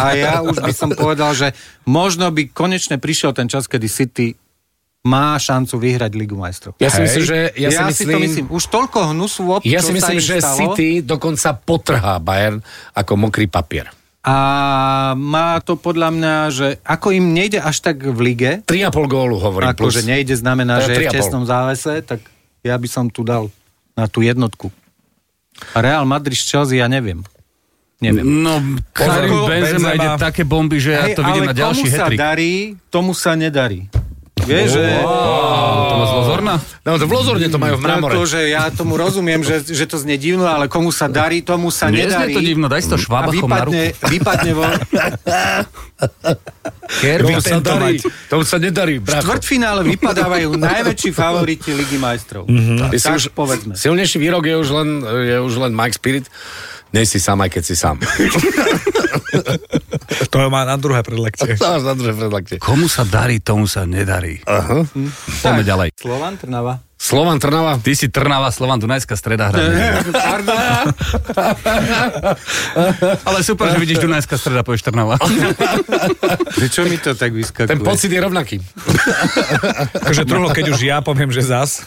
A 0.00 0.16
ja 0.16 0.40
už 0.40 0.64
by 0.64 0.72
som 0.72 0.88
povedal, 0.96 1.36
že 1.36 1.52
možno 1.84 2.32
by 2.32 2.48
konečne 2.48 2.96
prišiel 2.96 3.36
ten 3.36 3.52
čas, 3.52 3.68
kedy 3.68 3.84
City 3.84 4.32
má 5.04 5.36
šancu 5.36 5.76
vyhrať 5.76 6.12
Ligu 6.16 6.34
majstrov. 6.40 6.72
Ja 6.80 6.88
si 6.88 6.98
Hej. 6.98 7.04
myslím, 7.04 7.24
že... 7.28 7.38
Ja, 7.54 7.68
Ja, 7.68 7.80
si, 7.92 8.02
si 8.02 8.04
to 8.08 8.16
myslím, 8.16 8.20
myslím. 8.26 8.46
Už 8.50 8.64
toľko 8.72 8.98
hnusu, 9.12 9.42
ob, 9.46 9.60
ja 9.62 9.78
čo 9.78 9.92
si 9.92 10.00
myslím, 10.00 10.18
sa 10.18 10.18
im 10.18 10.24
že 10.24 10.36
stalo. 10.40 10.58
City 10.72 10.88
dokonca 11.04 11.48
potrhá 11.54 12.16
Bayern 12.18 12.58
ako 12.96 13.12
mokrý 13.14 13.46
papier. 13.46 13.92
A 14.26 14.36
má 15.14 15.62
to 15.62 15.74
podľa 15.74 16.10
mňa, 16.10 16.34
že 16.50 16.66
ako 16.82 17.14
im 17.14 17.30
nejde 17.30 17.56
až 17.56 17.78
tak 17.80 18.02
v 18.02 18.18
lige, 18.20 18.50
3,5 18.64 18.90
gólu 19.06 19.38
hovorím. 19.38 19.70
ako 19.70 19.86
že 19.88 20.02
nejde 20.02 20.34
znamená, 20.34 20.82
To 20.82 20.84
že 20.84 20.92
je 20.92 20.98
v 20.98 21.02
3,5. 21.06 21.14
tesnom 21.14 21.42
závese, 21.42 22.02
tak 22.02 22.18
ja 22.60 22.74
by 22.74 22.88
som 22.90 23.06
tu 23.06 23.22
dal 23.22 23.46
na 23.94 24.04
tú 24.04 24.20
jednotku. 24.20 24.74
A 25.72 25.78
Real 25.78 26.02
Madrid 26.02 26.34
z 26.34 26.42
Chelsea, 26.44 26.76
ja 26.76 26.86
neviem. 26.86 27.22
Neviem. 27.96 28.26
No, 28.42 28.60
Karim 28.90 29.46
Benzema 29.46 29.88
Benzema- 29.88 29.96
ide 29.96 30.08
také 30.20 30.42
bomby, 30.42 30.76
že 30.76 30.90
ja 30.92 31.06
Hej, 31.06 31.16
to 31.16 31.22
vidím 31.24 31.46
na 31.46 31.54
ďalší 31.54 31.86
komu 31.86 31.94
sa 31.94 32.04
hetrik. 32.04 32.18
darí, 32.18 32.52
tomu 32.90 33.12
sa 33.14 33.32
nedarí. 33.32 33.88
Vieš, 34.46 34.68
že... 34.72 34.84
Tomáš 35.86 36.10
Lozorna? 36.14 36.54
No 36.80 36.94
to 36.94 37.04
v 37.04 37.12
Lozorne 37.12 37.46
to 37.46 37.58
majú 37.58 37.74
v 37.76 37.82
mramore. 37.82 38.14
Akože 38.14 38.46
ja 38.46 38.70
tomu 38.70 38.94
rozumiem, 38.94 39.42
že, 39.42 39.60
že 39.60 39.84
to 39.84 39.96
znie 39.96 40.14
divno, 40.16 40.46
ale 40.46 40.66
komu 40.66 40.88
sa 40.88 41.06
darí, 41.06 41.42
tomu 41.42 41.68
sa 41.68 41.90
Nie 41.90 42.06
nedarí. 42.06 42.30
je 42.30 42.36
to 42.36 42.42
divno, 42.44 42.66
daj 42.66 42.80
si 42.80 42.88
to 42.88 42.94
a 42.94 43.00
švábachom 43.00 43.46
na 43.46 43.64
ruku. 43.64 43.74
vypadne, 43.74 43.84
vypadne 44.06 44.50
vo 44.52 44.64
Tomu 46.96 47.40
sa 47.40 47.58
darí. 47.58 47.96
Tomu 48.28 48.42
sa 48.42 48.56
nedarí, 48.56 48.94
bracho. 48.98 49.26
štvrťfinále 49.26 49.80
vypadávajú 49.86 50.48
najväčší 50.54 51.10
favoriti 51.10 51.74
Ligy 51.74 51.98
majstrov. 51.98 52.46
Ty 52.46 52.54
Tak, 52.78 52.90
si 52.94 53.02
tak 53.02 53.16
už, 53.16 53.24
povedzme. 53.32 53.72
Silnejší 53.74 54.16
výrok 54.16 54.46
je 54.46 54.56
už 54.56 54.68
len, 54.72 54.88
je 55.02 55.36
už 55.40 55.54
len 55.58 55.72
Mike 55.72 55.96
Spirit. 55.96 56.26
Nej 56.88 57.02
si 57.02 57.18
sám, 57.18 57.42
aj 57.42 57.50
keď 57.50 57.62
si 57.66 57.74
sám. 57.74 57.98
To 60.32 60.50
má 60.50 60.64
na 60.64 60.76
druhé 60.76 61.02
predlekcie. 61.02 61.56
To 61.58 61.66
máš 61.76 61.84
na 61.84 61.94
druhé 61.96 62.12
predlakte. 62.14 62.54
Komu 62.62 62.86
sa 62.88 63.02
darí, 63.04 63.40
tomu 63.40 63.66
sa 63.68 63.84
nedarí. 63.88 64.40
Aha. 64.46 64.84
Poďme 65.42 65.62
ďalej. 65.64 65.88
Slovan 65.96 66.34
Trnava. 66.38 66.80
Slovan 66.96 67.36
Trnava. 67.36 67.76
Ty 67.78 67.92
si 67.92 68.08
Trnava, 68.08 68.48
Slovan, 68.48 68.80
Dunajská 68.80 69.14
streda 69.20 69.52
hra. 69.52 69.60
Ale 73.28 73.38
super, 73.44 73.68
že 73.68 73.78
vidíš 73.78 74.00
Dunajská 74.00 74.40
streda, 74.40 74.64
povieš 74.64 74.88
Trnava. 74.88 75.20
Čo 76.74 76.88
mi 76.88 76.96
to 76.96 77.12
tak 77.12 77.36
vyskakuje? 77.36 77.68
Ten 77.68 77.84
pocit 77.84 78.08
je 78.08 78.20
rovnaký. 78.20 78.56
Takže 79.92 80.24
truhlo, 80.24 80.48
keď 80.50 80.72
už 80.72 80.80
ja 80.80 80.98
poviem, 81.04 81.28
že 81.28 81.44
zas. 81.44 81.84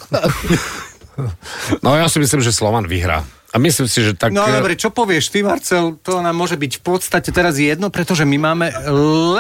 No 1.82 1.98
ja 1.98 2.08
si 2.08 2.22
myslím, 2.22 2.40
že 2.46 2.54
Slovan 2.54 2.86
vyhrá. 2.86 3.26
A 3.50 3.58
myslím 3.58 3.90
si, 3.90 4.06
že 4.06 4.14
tak... 4.14 4.30
No 4.30 4.46
dobre, 4.46 4.78
čo 4.78 4.94
povieš 4.94 5.34
ty, 5.34 5.42
Marcel? 5.42 5.98
To 6.06 6.22
nám 6.22 6.38
môže 6.38 6.54
byť 6.54 6.72
v 6.78 6.82
podstate 6.86 7.34
teraz 7.34 7.58
jedno, 7.58 7.90
pretože 7.90 8.22
my 8.22 8.38
máme 8.38 8.70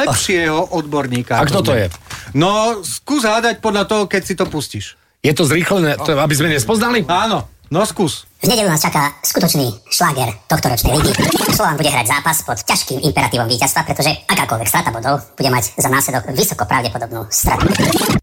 lepšieho 0.01 0.73
odborníka. 0.73 1.37
A 1.37 1.45
kto 1.45 1.61
to 1.61 1.77
je? 1.77 1.93
No, 2.33 2.81
skús 2.81 3.21
hádať 3.21 3.61
podľa 3.61 3.85
toho, 3.85 4.03
keď 4.09 4.21
si 4.25 4.33
to 4.33 4.49
pustíš. 4.49 4.97
Je 5.21 5.29
to 5.35 5.45
zrýchlené, 5.45 5.99
to, 6.01 6.17
aby 6.17 6.33
sme 6.33 6.49
nespoznali? 6.49 7.05
Áno, 7.05 7.45
no 7.69 7.85
skús. 7.85 8.25
V 8.39 8.47
nedelu 8.47 8.71
nás 8.71 8.79
čaká 8.79 9.19
skutočný 9.19 9.67
šláger 9.91 10.31
tohto 10.47 10.71
ročnej 10.71 10.95
ligy. 10.95 11.11
Slovan 11.51 11.75
bude 11.75 11.91
hrať 11.91 12.07
zápas 12.07 12.39
pod 12.47 12.55
ťažkým 12.63 13.03
imperatívom 13.03 13.51
víťazstva, 13.51 13.83
pretože 13.83 14.15
akákoľvek 14.31 14.67
strata 14.71 14.95
bodov 14.95 15.19
bude 15.35 15.51
mať 15.51 15.75
za 15.75 15.91
následok 15.91 16.31
vysoko 16.31 16.63
pravdepodobnú 16.63 17.27
stratu. 17.27 17.67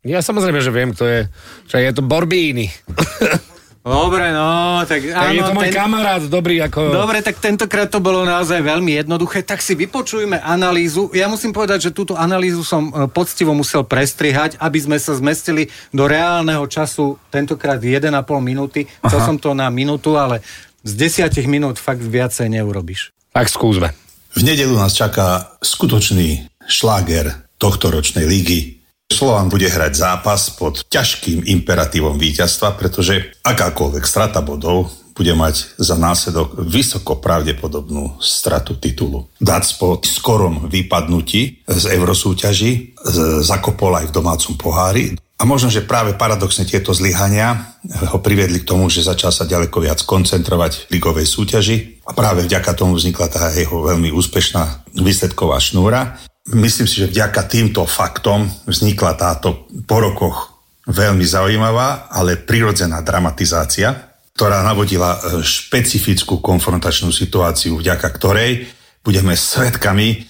Ja 0.08 0.24
samozrejme, 0.24 0.56
že 0.64 0.72
viem, 0.72 0.96
kto 0.96 1.04
je. 1.04 1.20
Čo 1.68 1.76
je 1.78 1.90
to 1.92 2.00
Borbíny. 2.00 2.72
Dobre, 3.86 4.34
no, 4.34 4.82
tak 4.82 4.98
Áno, 5.14 5.30
je 5.30 5.42
to 5.46 5.54
môj 5.54 5.70
ten... 5.70 5.78
kamarát, 5.78 6.18
dobrý 6.26 6.58
ako... 6.58 6.90
Dobre, 6.90 7.22
tak 7.22 7.38
tentokrát 7.38 7.86
to 7.86 8.02
bolo 8.02 8.26
naozaj 8.26 8.58
veľmi 8.58 8.98
jednoduché, 8.98 9.46
tak 9.46 9.62
si 9.62 9.78
vypočujme 9.78 10.42
analýzu. 10.42 11.14
Ja 11.14 11.30
musím 11.30 11.54
povedať, 11.54 11.86
že 11.86 11.90
túto 11.94 12.18
analýzu 12.18 12.66
som 12.66 12.90
e, 12.90 13.06
poctivo 13.06 13.54
musel 13.54 13.86
prestrihať, 13.86 14.58
aby 14.58 14.78
sme 14.82 14.98
sa 14.98 15.14
zmestili 15.14 15.70
do 15.94 16.10
reálneho 16.10 16.66
času, 16.66 17.14
tentokrát 17.30 17.78
1,5 17.78 18.10
minúty. 18.42 18.90
Chcel 19.06 19.22
som 19.22 19.38
to 19.38 19.54
na 19.54 19.70
minútu, 19.70 20.18
ale 20.18 20.42
z 20.82 21.22
10 21.22 21.30
minút 21.46 21.78
fakt 21.78 22.02
viacej 22.02 22.50
neurobiš. 22.58 23.14
Tak 23.30 23.46
skúsme. 23.46 23.94
V 24.34 24.42
nedelu 24.42 24.74
nás 24.74 24.98
čaká 24.98 25.54
skutočný 25.62 26.50
šláger 26.66 27.46
tohto 27.62 27.94
ročnej 27.94 28.26
lígy. 28.26 28.75
Slovan 29.16 29.48
bude 29.48 29.64
hrať 29.64 29.96
zápas 29.96 30.52
pod 30.52 30.84
ťažkým 30.92 31.48
imperatívom 31.48 32.20
víťazstva, 32.20 32.76
pretože 32.76 33.32
akákoľvek 33.48 34.04
strata 34.04 34.44
bodov 34.44 34.92
bude 35.16 35.32
mať 35.32 35.80
za 35.80 35.96
následok 35.96 36.60
vysoko 36.60 37.16
pravdepodobnú 37.16 38.20
stratu 38.20 38.76
titulu. 38.76 39.24
Dac 39.40 39.64
po 39.80 39.96
skorom 40.04 40.68
vypadnutí 40.68 41.64
z 41.64 41.84
eurosúťaží 41.96 43.00
zakopol 43.40 43.96
aj 43.96 44.12
v 44.12 44.14
domácom 44.20 44.52
pohári. 44.60 45.16
A 45.40 45.48
možno, 45.48 45.72
že 45.72 45.84
práve 45.84 46.12
paradoxne 46.12 46.68
tieto 46.68 46.92
zlyhania 46.92 47.76
ho 48.12 48.20
priviedli 48.20 48.60
k 48.60 48.68
tomu, 48.68 48.92
že 48.92 49.04
začal 49.04 49.32
sa 49.32 49.48
ďaleko 49.48 49.80
viac 49.80 50.04
koncentrovať 50.04 50.92
v 50.92 51.00
ligovej 51.00 51.24
súťaži 51.24 52.04
a 52.04 52.12
práve 52.12 52.44
vďaka 52.44 52.76
tomu 52.76 53.00
vznikla 53.00 53.32
tá 53.32 53.48
jeho 53.56 53.80
veľmi 53.80 54.12
úspešná 54.12 54.92
výsledková 54.96 55.56
šnúra. 55.60 56.20
Myslím 56.54 56.86
si, 56.86 57.02
že 57.02 57.10
vďaka 57.10 57.42
týmto 57.50 57.82
faktom 57.90 58.46
vznikla 58.70 59.18
táto 59.18 59.66
po 59.82 59.98
rokoch 59.98 60.62
veľmi 60.86 61.26
zaujímavá, 61.26 62.06
ale 62.14 62.38
prirodzená 62.38 63.02
dramatizácia, 63.02 64.14
ktorá 64.38 64.62
navodila 64.62 65.18
e, 65.18 65.42
špecifickú 65.42 66.38
konfrontačnú 66.38 67.10
situáciu, 67.10 67.82
vďaka 67.82 68.08
ktorej 68.14 68.70
budeme 69.02 69.34
svetkami, 69.34 70.22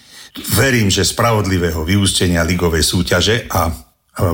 verím, 0.57 0.89
že 0.89 1.05
spravodlivého 1.05 1.85
vyústenia 1.85 2.41
ligovej 2.49 2.81
súťaže 2.81 3.45
a 3.53 3.69
e, 3.69 3.73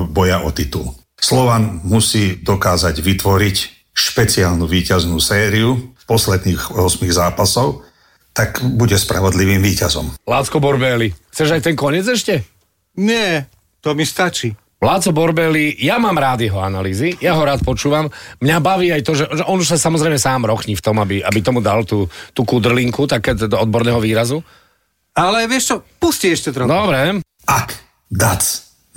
boja 0.07 0.39
o 0.47 0.55
titul. 0.55 0.95
Slovan 1.19 1.83
musí 1.83 2.39
dokázať 2.39 2.95
vytvoriť 3.03 3.57
špeciálnu 3.91 4.63
víťaznú 4.63 5.19
sériu 5.19 5.93
posledných 6.07 6.75
8 6.75 7.11
zápasov, 7.11 7.83
tak 8.33 8.65
bude 8.65 8.97
spravodlivým 8.97 9.61
víťazom. 9.61 10.17
Lácko 10.25 10.57
Borbeli. 10.57 11.13
Chceš 11.29 11.53
aj 11.53 11.61
ten 11.69 11.77
koniec 11.77 12.09
ešte? 12.09 12.41
Nie, 12.97 13.45
to 13.79 13.93
mi 13.93 14.03
stačí. 14.03 14.53
Láco 14.83 15.15
Borbeli, 15.15 15.79
ja 15.79 15.95
mám 15.95 16.19
rád 16.19 16.43
jeho 16.43 16.59
analýzy, 16.59 17.15
ja 17.23 17.39
ho 17.39 17.47
rád 17.47 17.63
počúvam. 17.63 18.11
Mňa 18.43 18.57
baví 18.59 18.91
aj 18.91 19.01
to, 19.07 19.15
že, 19.15 19.31
že 19.31 19.43
on 19.47 19.55
už 19.55 19.71
sa 19.71 19.79
samozrejme 19.79 20.19
sám 20.19 20.43
rochní 20.43 20.75
v 20.75 20.83
tom, 20.83 20.99
aby, 20.99 21.23
aby 21.23 21.39
tomu 21.39 21.63
dal 21.63 21.87
tú, 21.87 22.11
tú 22.35 22.43
kudrlinku, 22.43 23.07
také 23.07 23.31
do 23.39 23.55
odborného 23.55 24.03
výrazu. 24.03 24.43
Ale 25.15 25.47
vieš 25.47 25.63
čo, 25.71 25.75
pusti 26.03 26.35
ešte 26.35 26.51
trochu. 26.51 26.67
Dobre. 26.67 27.23
Ak 27.47 27.79
Dac 28.11 28.43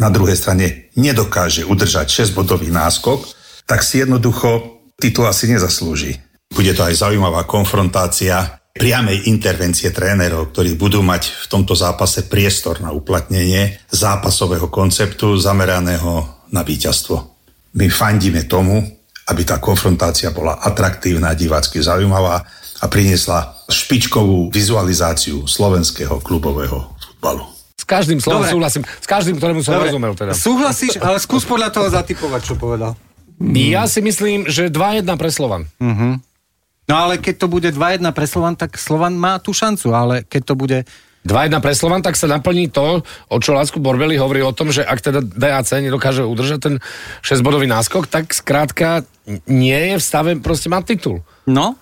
na 0.02 0.10
druhej 0.10 0.34
strane 0.34 0.90
nedokáže 0.98 1.62
udržať 1.62 2.10
6-bodový 2.10 2.74
náskok, 2.74 3.22
tak 3.62 3.86
si 3.86 4.02
jednoducho 4.02 4.82
titul 4.98 5.30
asi 5.30 5.46
nezaslúži. 5.46 6.18
Bude 6.50 6.74
to 6.74 6.82
aj 6.82 6.98
zaujímavá 6.98 7.46
konfrontácia 7.46 8.58
priamej 8.76 9.26
intervencie 9.32 9.90
trénerov, 9.90 10.52
ktorí 10.52 10.76
budú 10.76 11.00
mať 11.00 11.32
v 11.32 11.46
tomto 11.48 11.72
zápase 11.72 12.28
priestor 12.28 12.78
na 12.84 12.92
uplatnenie 12.92 13.80
zápasového 13.88 14.68
konceptu 14.68 15.40
zameraného 15.40 16.28
na 16.52 16.62
víťazstvo. 16.62 17.16
My 17.76 17.88
fandíme 17.88 18.44
tomu, 18.44 18.84
aby 19.26 19.42
tá 19.42 19.58
konfrontácia 19.58 20.30
bola 20.30 20.60
atraktívna, 20.62 21.34
divácky 21.34 21.82
zaujímavá 21.82 22.46
a 22.78 22.84
priniesla 22.86 23.56
špičkovú 23.66 24.52
vizualizáciu 24.52 25.48
slovenského 25.48 26.22
klubového 26.22 26.94
futbalu. 27.02 27.42
S 27.76 27.84
každým 27.84 28.22
slovom 28.22 28.46
Dobre. 28.46 28.54
súhlasím, 28.54 28.82
s 28.84 29.06
každým, 29.08 29.36
ktorému 29.40 29.60
som 29.66 29.74
Dobre, 29.76 29.90
rozumel 29.90 30.12
teda. 30.14 30.32
Súhlasíš, 30.36 31.00
ale 31.02 31.18
skús 31.18 31.42
podľa 31.42 31.74
toho 31.74 31.88
zatypovať, 31.90 32.40
čo 32.44 32.54
povedal. 32.54 32.94
Ja 33.52 33.84
si 33.84 34.00
myslím, 34.00 34.48
že 34.48 34.72
2-1 34.72 35.04
pre 35.20 35.28
Slovan. 35.28 35.68
No 36.86 36.94
ale 36.96 37.18
keď 37.18 37.34
to 37.36 37.46
bude 37.46 37.66
2-1 37.66 38.02
pre 38.10 38.24
Slovan, 38.24 38.54
tak 38.54 38.74
Slovan 38.74 39.14
má 39.14 39.36
tú 39.36 39.50
šancu, 39.50 39.90
ale 39.90 40.22
keď 40.22 40.42
to 40.44 40.54
bude... 40.54 40.78
2-1 41.24 41.58
pre 41.58 41.74
Slovan, 41.74 41.98
tak 42.00 42.14
sa 42.14 42.30
naplní 42.30 42.70
to, 42.70 43.02
o 43.02 43.36
čo 43.36 43.50
Lacko 43.50 43.82
Borbeli 43.82 44.14
hovorí 44.14 44.38
o 44.40 44.54
tom, 44.54 44.70
že 44.70 44.80
ak 44.80 45.02
teda 45.02 45.18
DAC 45.18 45.82
nedokáže 45.82 46.22
udržať 46.22 46.58
ten 46.60 46.74
6-bodový 47.20 47.66
náskok, 47.66 48.06
tak 48.06 48.30
skrátka 48.30 49.02
nie 49.44 49.74
je 49.74 49.94
v 49.96 50.02
stave 50.04 50.30
proste 50.38 50.70
mať 50.70 50.94
titul. 50.94 51.26
No, 51.44 51.74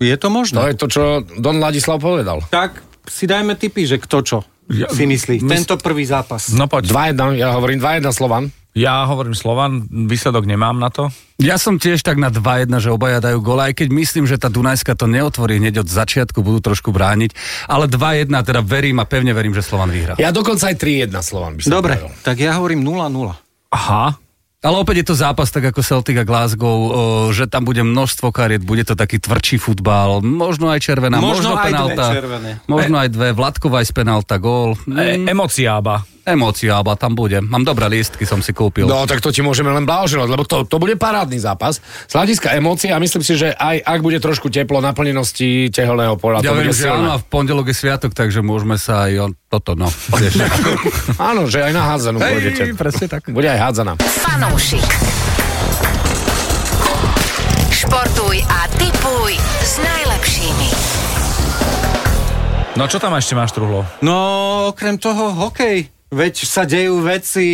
je 0.00 0.16
to 0.16 0.24
To 0.24 0.32
možné. 0.32 0.58
je 0.66 0.76
to, 0.78 0.86
čo 0.88 1.02
Don 1.36 1.60
Ladislav 1.60 2.00
povedal. 2.00 2.40
Tak 2.48 2.80
si 3.04 3.28
dajme 3.28 3.52
tipy, 3.54 3.84
že 3.84 4.00
kto 4.00 4.16
čo 4.24 4.38
Ja- 4.66 4.88
si 4.88 5.04
myslí. 5.04 5.44
mys- 5.44 5.52
Tento 5.60 5.76
prvý 5.76 6.08
zápas. 6.08 6.48
No 6.48 6.64
poď. 6.64 6.88
2-1, 7.12 7.36
ja 7.36 7.52
hovorím 7.52 7.76
2-1 7.76 8.08
Slovan. 8.08 8.48
Ja 8.72 9.04
hovorím 9.04 9.32
Slovan, 9.32 9.84
výsledok 9.84 10.42
nemám 10.42 10.74
na 10.74 10.88
to. 10.88 11.12
Ja 11.36 11.56
som 11.56 11.76
tiež 11.76 12.00
tak 12.00 12.16
na 12.16 12.28
2-1, 12.28 12.72
že 12.78 12.88
obaja 12.88 13.20
dajú 13.20 13.38
gól, 13.38 13.60
aj 13.60 13.74
keď 13.74 13.88
myslím, 13.90 14.24
že 14.24 14.36
tá 14.36 14.48
Dunajska 14.48 14.94
to 14.94 15.04
neotvorí 15.04 15.56
hneď 15.56 15.84
od 15.84 15.88
začiatku, 15.88 16.40
budú 16.40 16.62
trošku 16.62 16.88
brániť, 16.88 17.36
ale 17.66 17.84
2-1, 17.84 18.32
teda 18.32 18.60
verím 18.60 18.96
a 18.96 19.04
pevne 19.04 19.30
verím, 19.30 19.52
že 19.52 19.60
Slovan 19.60 19.88
vyhrá. 19.88 20.16
Ja 20.16 20.30
dokonca 20.30 20.66
aj 20.66 20.76
3-1 20.78 21.12
Slovan 21.20 21.52
by 21.52 21.60
som 21.60 21.70
Dobre, 21.70 21.94
povedal. 21.94 22.16
tak 22.22 22.36
ja 22.38 22.56
hovorím 22.56 22.80
0-0. 22.80 23.36
Aha. 23.70 24.16
Ale 24.62 24.76
opäť 24.78 25.02
je 25.02 25.06
to 25.10 25.16
zápas 25.18 25.50
tak 25.50 25.66
ako 25.66 25.82
Celtic 25.82 26.14
a 26.14 26.22
Glasgow, 26.22 26.70
o, 26.70 26.88
že 27.28 27.44
tam 27.44 27.66
bude 27.66 27.82
množstvo 27.82 28.30
kariet, 28.30 28.62
bude 28.62 28.86
to 28.86 28.94
taký 28.94 29.18
tvrdší 29.18 29.58
futbal, 29.58 30.22
možno 30.22 30.70
aj 30.70 30.80
červená, 30.80 31.18
Možno 31.18 31.50
možno, 31.50 31.52
aj 31.52 31.58
dve 31.58 31.66
penálta, 31.66 32.04
červené. 32.14 32.50
možno 32.64 32.96
aj 32.96 33.08
dve, 33.10 33.28
Vladkova 33.34 33.82
aj 33.82 33.86
z 33.90 33.92
penálta, 33.92 34.34
gól. 34.38 34.78
E, 34.86 35.18
Mm, 35.18 35.26
emociába. 35.28 36.06
Emócia, 36.22 36.78
alebo 36.78 36.94
tam 36.94 37.18
bude. 37.18 37.42
Mám 37.42 37.66
dobré 37.66 37.90
lístky, 37.90 38.22
som 38.22 38.38
si 38.38 38.54
kúpil. 38.54 38.86
No, 38.86 39.02
tak 39.10 39.18
to 39.18 39.34
ti 39.34 39.42
môžeme 39.42 39.74
len 39.74 39.82
blahoželať, 39.82 40.28
lebo 40.30 40.46
to, 40.46 40.62
to 40.62 40.76
bude 40.78 40.94
parádny 40.94 41.42
zápas. 41.42 41.82
Z 42.06 42.12
hľadiska 42.14 42.54
emócií 42.54 42.94
a 42.94 43.02
myslím 43.02 43.26
si, 43.26 43.34
že 43.34 43.50
aj 43.50 43.82
ak 43.82 44.00
bude 44.06 44.22
trošku 44.22 44.46
teplo 44.46 44.78
naplnenosti 44.78 45.74
tehelného 45.74 46.14
pola, 46.14 46.38
ja 46.38 46.54
to 46.54 46.62
viem, 46.62 46.70
bude 46.70 46.78
že 46.78 46.86
áno, 46.86 47.18
v 47.18 47.26
pondelok 47.26 47.66
je 47.70 47.76
sviatok, 47.76 48.14
takže 48.14 48.38
môžeme 48.38 48.78
sa 48.78 49.10
aj 49.10 49.12
o 49.18 49.26
toto, 49.50 49.74
no. 49.76 49.90
Áno, 51.32 51.44
že 51.44 51.60
aj 51.60 51.72
na 51.76 51.82
hádzanú 51.92 52.18
pôjdete. 52.22 52.72
presne 52.72 53.06
tak. 53.10 53.28
Bude 53.28 53.52
aj 53.52 53.60
hádzaná. 53.68 53.92
Fanúšik. 54.00 54.86
Športuj 57.68 58.40
a 58.48 58.60
tipuj 58.80 59.36
s 59.60 59.72
najlepšími. 59.82 60.68
No 62.72 62.88
čo 62.88 62.96
tam 62.96 63.12
ešte 63.12 63.36
máš, 63.36 63.52
Truhlo? 63.52 63.84
No, 64.00 64.16
okrem 64.72 64.96
toho, 64.96 65.36
hokej. 65.36 65.92
Veď 66.12 66.44
sa 66.44 66.68
dejú 66.68 67.00
veci 67.00 67.44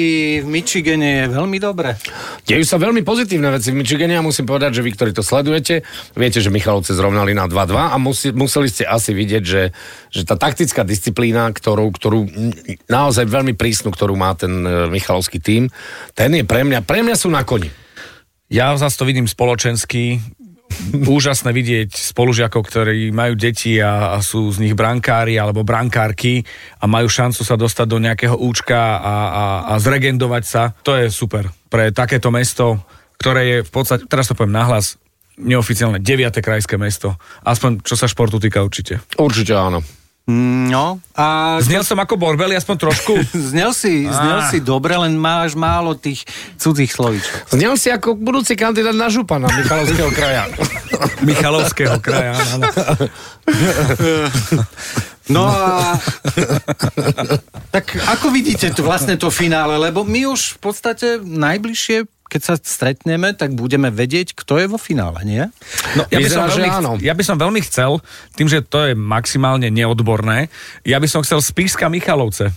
v 0.42 0.46
Michigane 0.50 1.22
je 1.22 1.24
veľmi 1.30 1.62
dobre. 1.62 1.94
Dejú 2.42 2.66
sa 2.66 2.74
veľmi 2.74 3.06
pozitívne 3.06 3.54
veci 3.54 3.70
v 3.70 3.78
Michigane 3.78 4.18
a 4.18 4.26
musím 4.26 4.50
povedať, 4.50 4.74
že 4.74 4.82
vy, 4.82 4.90
ktorí 4.98 5.10
to 5.14 5.22
sledujete, 5.22 5.86
viete, 6.18 6.42
že 6.42 6.50
Michalovce 6.50 6.90
zrovnali 6.90 7.38
na 7.38 7.46
2-2 7.46 7.54
a 7.78 7.94
musí, 8.02 8.34
museli 8.34 8.66
ste 8.66 8.82
asi 8.82 9.14
vidieť, 9.14 9.44
že, 9.46 9.70
že 10.10 10.22
tá 10.26 10.34
taktická 10.34 10.82
disciplína, 10.82 11.54
ktorú, 11.54 11.94
ktorú 11.94 12.26
naozaj 12.90 13.30
veľmi 13.30 13.54
prísnu, 13.54 13.94
ktorú 13.94 14.18
má 14.18 14.34
ten 14.34 14.50
e, 14.66 14.90
Michalovský 14.90 15.38
tím, 15.38 15.70
ten 16.18 16.34
je 16.34 16.42
pre 16.42 16.66
mňa, 16.66 16.82
pre 16.82 17.06
mňa 17.06 17.14
sú 17.14 17.30
na 17.30 17.46
koni. 17.46 17.70
Ja 18.50 18.74
zase 18.74 18.98
to 18.98 19.06
vidím 19.06 19.30
spoločensky. 19.30 20.18
Úžasné 20.94 21.50
vidieť 21.52 21.90
spolužiakov, 21.90 22.62
ktorí 22.64 23.10
majú 23.10 23.34
deti 23.34 23.76
a, 23.82 24.14
a 24.14 24.18
sú 24.24 24.48
z 24.52 24.62
nich 24.62 24.74
brankári 24.78 25.36
alebo 25.36 25.66
brankárky 25.66 26.46
a 26.80 26.88
majú 26.88 27.10
šancu 27.10 27.42
sa 27.44 27.58
dostať 27.58 27.86
do 27.88 27.98
nejakého 27.98 28.36
účka 28.38 28.96
a, 28.96 29.16
a, 29.28 29.44
a 29.70 29.72
zregendovať 29.80 30.44
sa. 30.44 30.62
To 30.86 30.96
je 30.96 31.12
super 31.12 31.50
pre 31.68 31.92
takéto 31.92 32.32
mesto, 32.32 32.80
ktoré 33.20 33.42
je 33.44 33.58
v 33.66 33.70
podstate, 33.70 34.08
teraz 34.08 34.30
to 34.30 34.36
poviem 34.38 34.56
nahlas, 34.56 34.96
neoficiálne 35.38 36.02
9. 36.02 36.40
krajské 36.40 36.80
mesto. 36.80 37.14
Aspoň 37.44 37.84
čo 37.84 37.94
sa 37.94 38.10
športu 38.10 38.42
týka 38.42 38.64
určite. 38.64 39.04
Určite 39.20 39.54
áno. 39.54 39.84
No, 40.28 41.00
a 41.16 41.56
Znel 41.64 41.80
som 41.88 41.96
ako 41.96 42.20
Borbeli 42.20 42.52
aspoň 42.52 42.76
trošku. 42.76 43.16
znel 43.56 43.72
si, 43.72 44.04
znel 44.04 44.44
si 44.52 44.60
dobre, 44.60 44.92
len 44.92 45.16
máš 45.16 45.56
málo 45.56 45.96
tých 45.96 46.28
cudzích 46.60 46.92
slovíčok. 46.92 47.48
Znel 47.48 47.80
si 47.80 47.88
ako 47.88 48.12
budúci 48.12 48.52
kandidát 48.52 48.92
na 48.92 49.08
župana 49.08 49.48
Michalovského 49.48 50.12
kraja. 50.12 50.44
Michalovského 51.28 51.96
kraja. 51.96 52.36
áno. 52.36 52.68
No 55.28 55.44
a... 55.44 55.92
tak 57.68 58.00
ako 58.00 58.32
vidíte 58.32 58.72
to, 58.72 58.80
vlastne 58.80 59.20
to 59.20 59.28
finále? 59.28 59.76
Lebo 59.76 60.00
my 60.00 60.24
už 60.32 60.56
v 60.56 60.58
podstate 60.72 61.20
najbližšie, 61.20 62.08
keď 62.28 62.40
sa 62.44 62.54
stretneme, 62.60 63.32
tak 63.32 63.56
budeme 63.56 63.88
vedieť, 63.88 64.36
kto 64.36 64.60
je 64.60 64.66
vo 64.68 64.76
finále, 64.76 65.24
nie? 65.24 65.42
No, 65.96 66.04
ja, 66.12 66.20
by 66.20 66.28
som 66.28 66.44
veľmi, 66.44 66.68
áno. 66.68 66.92
ja 67.00 67.14
by 67.16 67.24
som 67.24 67.36
veľmi 67.40 67.60
chcel, 67.64 68.04
tým, 68.36 68.46
že 68.46 68.60
to 68.60 68.92
je 68.92 68.92
maximálne 68.92 69.72
neodborné, 69.72 70.52
ja 70.84 71.00
by 71.00 71.08
som 71.08 71.24
chcel 71.24 71.40
Spišska 71.40 71.88
Michalovce. 71.88 72.52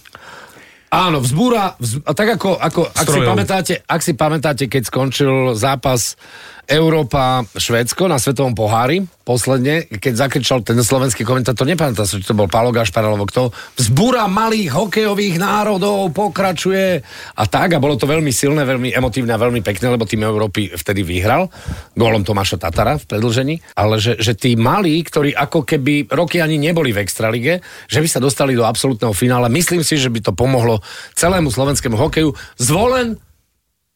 Áno, 0.92 1.24
vzbúra, 1.24 1.80
vz, 1.80 2.04
a 2.04 2.12
tak 2.12 2.36
ako, 2.36 2.60
ako 2.60 2.82
ak, 2.92 3.08
si 3.08 3.20
pamätáte, 3.24 3.74
ak 3.88 4.02
si 4.04 4.12
pamätáte, 4.12 4.64
keď 4.68 4.92
skončil 4.92 5.56
zápas 5.56 6.20
Európa-Švédsko 6.68 8.06
na 8.06 8.22
Svetovom 8.22 8.54
pohári, 8.54 9.06
posledne, 9.22 9.88
keď 9.88 10.28
zakričal 10.28 10.60
ten 10.66 10.78
slovenský 10.82 11.24
komentátor, 11.24 11.64
nepamätá 11.64 12.04
sa, 12.04 12.20
či 12.20 12.26
to 12.26 12.36
bol 12.36 12.50
Pálo 12.50 12.74
Gašpar, 12.74 13.06
alebo 13.06 13.30
kto, 13.30 13.54
vzbúra 13.78 14.26
malých 14.28 14.74
hokejových 14.76 15.40
národov 15.40 16.12
pokračuje. 16.12 17.00
A 17.38 17.44
tak, 17.48 17.78
a 17.78 17.84
bolo 17.84 17.96
to 17.96 18.10
veľmi 18.10 18.34
silné, 18.34 18.68
veľmi 18.68 18.92
emotívne 18.92 19.32
a 19.32 19.40
veľmi 19.40 19.62
pekné, 19.64 19.94
lebo 19.94 20.04
tým 20.04 20.26
Európy 20.26 20.74
vtedy 20.74 21.06
vyhral, 21.06 21.48
gólom 21.96 22.26
Tomáša 22.28 22.60
Tatara 22.60 23.00
v 23.00 23.08
predlžení, 23.08 23.56
ale 23.78 24.02
že, 24.02 24.20
že 24.20 24.36
tí 24.36 24.58
malí, 24.60 25.00
ktorí 25.06 25.32
ako 25.32 25.64
keby 25.64 26.12
roky 26.12 26.44
ani 26.44 26.60
neboli 26.60 26.92
v 26.92 27.02
Extralige, 27.02 27.64
že 27.88 28.02
by 28.04 28.08
sa 28.10 28.20
dostali 28.20 28.58
do 28.58 28.68
absolútneho 28.68 29.16
finále, 29.16 29.48
myslím 29.54 29.86
si, 29.86 29.96
že 29.96 30.12
by 30.12 30.20
to 30.20 30.36
pomohlo 30.36 30.84
celému 31.16 31.54
slovenskému 31.54 31.96
hokeju. 31.96 32.34
Zvolen 32.58 33.16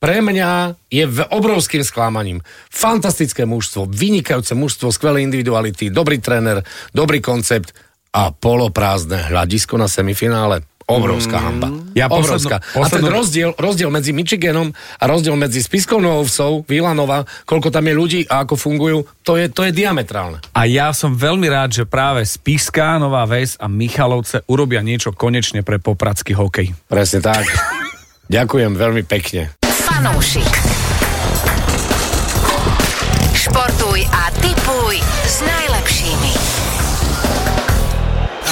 pre 0.05 0.21
mňa 0.21 0.77
je 0.93 1.01
v 1.01 1.25
obrovským 1.33 1.81
sklamaním. 1.81 2.45
Fantastické 2.69 3.41
mužstvo, 3.49 3.89
vynikajúce 3.89 4.53
mužstvo, 4.53 4.93
skvelé 4.93 5.25
individuality, 5.25 5.89
dobrý 5.89 6.21
tréner, 6.21 6.61
dobrý 6.93 7.25
koncept 7.25 7.73
a 8.13 8.29
poloprázdne 8.29 9.33
hľadisko 9.33 9.81
na 9.81 9.89
semifinále. 9.89 10.61
Obrovská 10.85 11.41
hamba. 11.41 11.73
Ja 11.97 12.05
Obrovská. 12.05 12.61
poslednú- 12.61 12.61
A 12.61 12.85
ten 12.85 13.01
poslednú- 13.01 13.09
rozdiel, 13.17 13.51
rozdiel 13.57 13.89
medzi 13.89 14.13
Michiganom 14.13 14.69
a 15.01 15.03
rozdiel 15.09 15.33
medzi 15.33 15.65
Spiskou 15.65 15.97
Novou 15.97 16.29
Vilanova, 16.69 17.25
koľko 17.49 17.73
tam 17.73 17.89
je 17.89 17.93
ľudí 17.97 18.21
a 18.29 18.45
ako 18.45 18.53
fungujú, 18.53 19.09
to 19.25 19.41
je, 19.41 19.49
to 19.49 19.65
je 19.65 19.73
diametrálne. 19.73 20.37
A 20.53 20.69
ja 20.69 20.93
som 20.93 21.17
veľmi 21.17 21.49
rád, 21.49 21.81
že 21.81 21.89
práve 21.89 22.21
Spišská, 22.29 23.01
Nová 23.01 23.25
Ves 23.25 23.57
a 23.57 23.65
Michalovce 23.65 24.45
urobia 24.45 24.85
niečo 24.85 25.09
konečne 25.17 25.65
pre 25.65 25.81
popradský 25.81 26.37
hokej. 26.37 26.77
Presne 26.85 27.25
tak. 27.25 27.49
Ďakujem 28.29 28.77
veľmi 28.77 29.01
pekne. 29.09 29.64
Fanúšik. 29.95 30.51
Športuj 33.31 34.03
a 34.11 34.27
tipuj 34.43 34.99
s 35.23 35.39
najlepšími. 35.39 35.84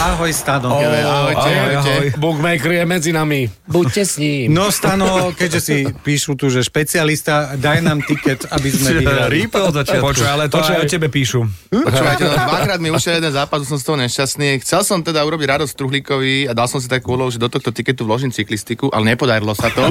Ahoj, 0.04 0.36
Stano. 0.36 0.68
Ahojte, 0.76 1.50
ahojte. 1.80 2.20
Bookmaker 2.20 2.72
je 2.76 2.84
medzi 2.84 3.16
nami. 3.16 3.48
Buďte 3.63 4.04
s 4.04 4.20
ním. 4.20 4.52
No, 4.52 4.68
Stano, 4.68 5.32
keďže 5.32 5.60
si 5.63 5.76
píšu 5.88 6.36
tu, 6.36 6.52
že 6.52 6.60
špecialista, 6.60 7.56
daj 7.56 7.80
nám 7.80 8.04
tiket, 8.04 8.44
aby 8.52 8.68
sme 8.68 9.00
vyhrali. 9.00 9.48
Od 9.48 9.72
začiatku. 9.72 10.04
Počuj, 10.04 10.28
ale 10.28 10.52
to 10.52 10.60
aj 10.60 10.84
o 10.84 10.88
tebe 10.92 11.08
píšu. 11.08 11.48
Počúvajte, 11.72 12.20
no, 12.20 12.36
dvakrát 12.52 12.80
mi 12.84 12.92
ušiel 12.92 13.24
jeden 13.24 13.32
zápas, 13.32 13.63
už 13.63 13.72
som 13.72 13.80
z 13.80 13.86
toho 13.88 13.98
nešťastný. 14.04 14.60
Chcel 14.60 14.84
som 14.84 15.00
teda 15.00 15.24
urobiť 15.24 15.48
radosť 15.56 15.72
Truhlíkovi 15.72 16.52
a 16.52 16.54
dal 16.54 16.68
som 16.68 16.84
si 16.84 16.92
takú 16.92 17.16
úlohu, 17.16 17.32
že 17.32 17.39
do 17.39 17.48
tohto 17.48 17.72
tiketu 17.72 18.04
vložím 18.04 18.36
cyklistiku, 18.36 18.92
ale 18.92 19.16
nepodarilo 19.16 19.56
sa 19.56 19.72
to. 19.72 19.88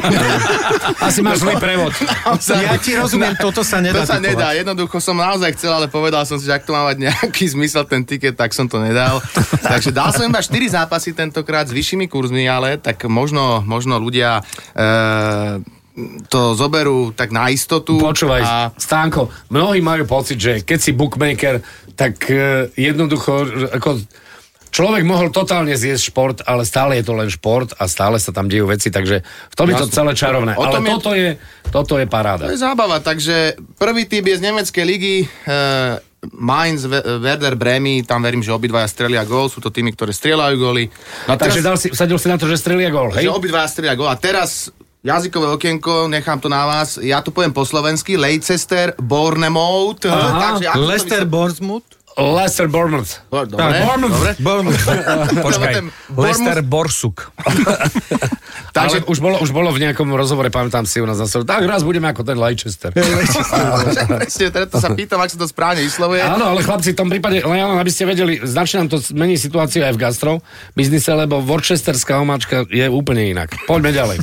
Asi 1.09 1.25
máš 1.25 1.41
zlý 1.41 1.57
prevod. 1.57 1.97
Ja 2.53 2.77
ti 2.77 2.93
rozumiem, 2.95 3.33
toto 3.41 3.65
sa 3.65 3.81
nedá 3.81 4.05
To 4.05 4.13
sa 4.13 4.21
nedá, 4.21 4.53
jednoducho 4.53 5.01
som 5.01 5.17
naozaj 5.17 5.57
chcel, 5.57 5.73
ale 5.73 5.89
povedal 5.89 6.29
som 6.29 6.37
si, 6.37 6.45
že 6.45 6.53
ak 6.53 6.69
to 6.69 6.77
má 6.77 6.85
mať 6.85 7.01
nejaký 7.01 7.49
zmysel 7.49 7.89
ten 7.89 8.05
tiket, 8.05 8.37
tak 8.37 8.53
som 8.53 8.69
to 8.69 8.77
nedal. 8.77 9.25
Takže 9.63 9.95
dal 10.09 10.13
som 10.15 10.27
iba 10.27 10.43
4 10.43 10.77
zápasy 10.79 11.15
tentokrát 11.15 11.69
s 11.69 11.73
vyššími 11.77 12.11
kurzmi, 12.11 12.49
ale 12.49 12.81
tak 12.81 13.07
možno, 13.07 13.63
možno 13.63 14.01
ľudia 14.03 14.43
e, 14.75 14.83
to 16.29 16.57
zoberú 16.57 17.13
tak 17.13 17.31
na 17.31 17.53
istotu. 17.53 18.01
Počúvaj, 18.01 18.43
A. 18.43 18.73
Stánko, 18.75 19.29
mnohí 19.53 19.85
majú 19.85 20.09
pocit, 20.09 20.41
že 20.41 20.53
keď 20.65 20.79
si 20.81 20.97
bookmaker, 20.97 21.61
tak 21.93 22.17
uh, 22.33 22.73
jednoducho, 22.73 23.69
ako, 23.77 24.01
človek 24.73 25.05
mohol 25.05 25.29
totálne 25.29 25.77
zjesť 25.77 26.03
šport, 26.09 26.39
ale 26.49 26.65
stále 26.65 26.97
je 26.97 27.05
to 27.05 27.13
len 27.13 27.29
šport 27.29 27.77
a 27.77 27.85
stále 27.85 28.17
sa 28.17 28.33
tam 28.33 28.49
dejú 28.49 28.73
veci, 28.73 28.89
takže 28.89 29.21
v 29.23 29.55
tom 29.55 29.69
je 29.69 29.77
to 29.77 29.93
celé 29.93 30.17
čarovné. 30.17 30.57
Ale 30.57 30.81
je- 30.81 30.89
toto 30.97 31.13
je, 31.13 31.31
toto 31.69 31.95
je 32.01 32.09
to 32.09 32.13
paráda. 32.13 32.49
je 32.49 32.57
zábava, 32.57 33.05
takže 33.05 33.61
prvý 33.77 34.09
typ 34.09 34.25
je 34.25 34.41
z 34.41 34.43
nemeckej 34.49 34.85
ligy. 34.89 35.17
Uh, 35.45 36.01
Mainz, 36.31 36.87
Werder 37.19 37.55
Bremy, 37.55 38.07
tam 38.07 38.23
verím, 38.23 38.41
že 38.41 38.55
obidvaja 38.55 38.87
strelia 38.87 39.27
gól, 39.27 39.51
sú 39.51 39.59
to 39.59 39.69
týmy, 39.69 39.91
ktoré 39.91 40.15
strieľajú 40.15 40.55
góly. 40.55 40.87
No 41.27 41.35
a 41.35 41.37
Takže 41.37 41.59
dal 41.59 41.75
si, 41.75 41.91
sadil 41.91 42.15
si 42.15 42.31
na 42.31 42.39
to, 42.39 42.47
že 42.47 42.55
strelia 42.57 42.95
gól, 42.95 43.11
hej? 43.11 43.27
Že 43.27 43.35
obidvaja 43.35 43.67
strelia 43.67 43.99
gól. 43.99 44.07
A 44.07 44.15
teraz 44.15 44.71
jazykové 45.03 45.51
okienko, 45.51 46.07
nechám 46.07 46.39
to 46.39 46.47
na 46.47 46.63
vás. 46.63 46.95
Ja 46.97 47.19
to 47.19 47.35
poviem 47.35 47.51
po 47.51 47.67
slovensky. 47.67 48.15
Leicester, 48.15 48.95
Bournemouth. 48.97 49.99
Aha, 50.05 50.63
Takže 50.63 50.71
Lester 50.79 51.27
vyslo- 51.27 51.33
Bournemouth. 51.33 51.89
Leicester 52.19 52.69
Bournemouth. 52.69 53.25
Bo- 53.31 53.47
Dobre, 53.49 53.81
Bournemouth. 53.85 54.13
dobre. 54.13 54.31
Bournemouth. 54.39 54.83
Počkaj, 55.47 55.73
Lester 56.17 56.61
Borsuk. 56.63 57.33
Takže 58.77 59.05
už 59.05 59.21
bolo, 59.21 59.37
už 59.45 59.53
bolo 59.53 59.69
v 59.69 59.85
nejakom 59.85 60.09
rozhovore, 60.17 60.49
pamätám 60.49 60.89
si 60.89 60.97
u 60.97 61.05
nás 61.05 61.21
na 61.21 61.29
tak 61.29 61.65
raz 61.69 61.85
budeme 61.85 62.09
ako 62.09 62.25
ten 62.25 62.41
Leicester. 62.41 62.89
Presne, 64.17 64.49
preto 64.49 64.81
sa 64.81 64.89
pýtam, 64.97 65.21
ak 65.21 65.29
sa 65.29 65.39
to 65.41 65.45
správne 65.45 65.85
vyslovuje. 65.85 66.25
Áno, 66.25 66.57
ale 66.57 66.65
chlapci, 66.65 66.97
v 66.97 66.99
tom 67.05 67.09
prípade, 67.13 67.45
len 67.45 67.61
aby 67.61 67.93
ste 67.93 68.09
vedeli, 68.09 68.41
značne 68.41 68.85
nám 68.85 68.97
to 68.97 68.99
mení 69.13 69.37
situáciu 69.37 69.85
aj 69.85 69.93
v 69.93 70.01
gastro 70.01 70.33
biznise, 70.73 71.13
lebo 71.13 71.45
Worcesterská 71.45 72.17
omáčka 72.17 72.65
je 72.73 72.89
úplne 72.89 73.29
inak. 73.29 73.53
Poďme 73.69 73.93
ďalej. 73.93 74.17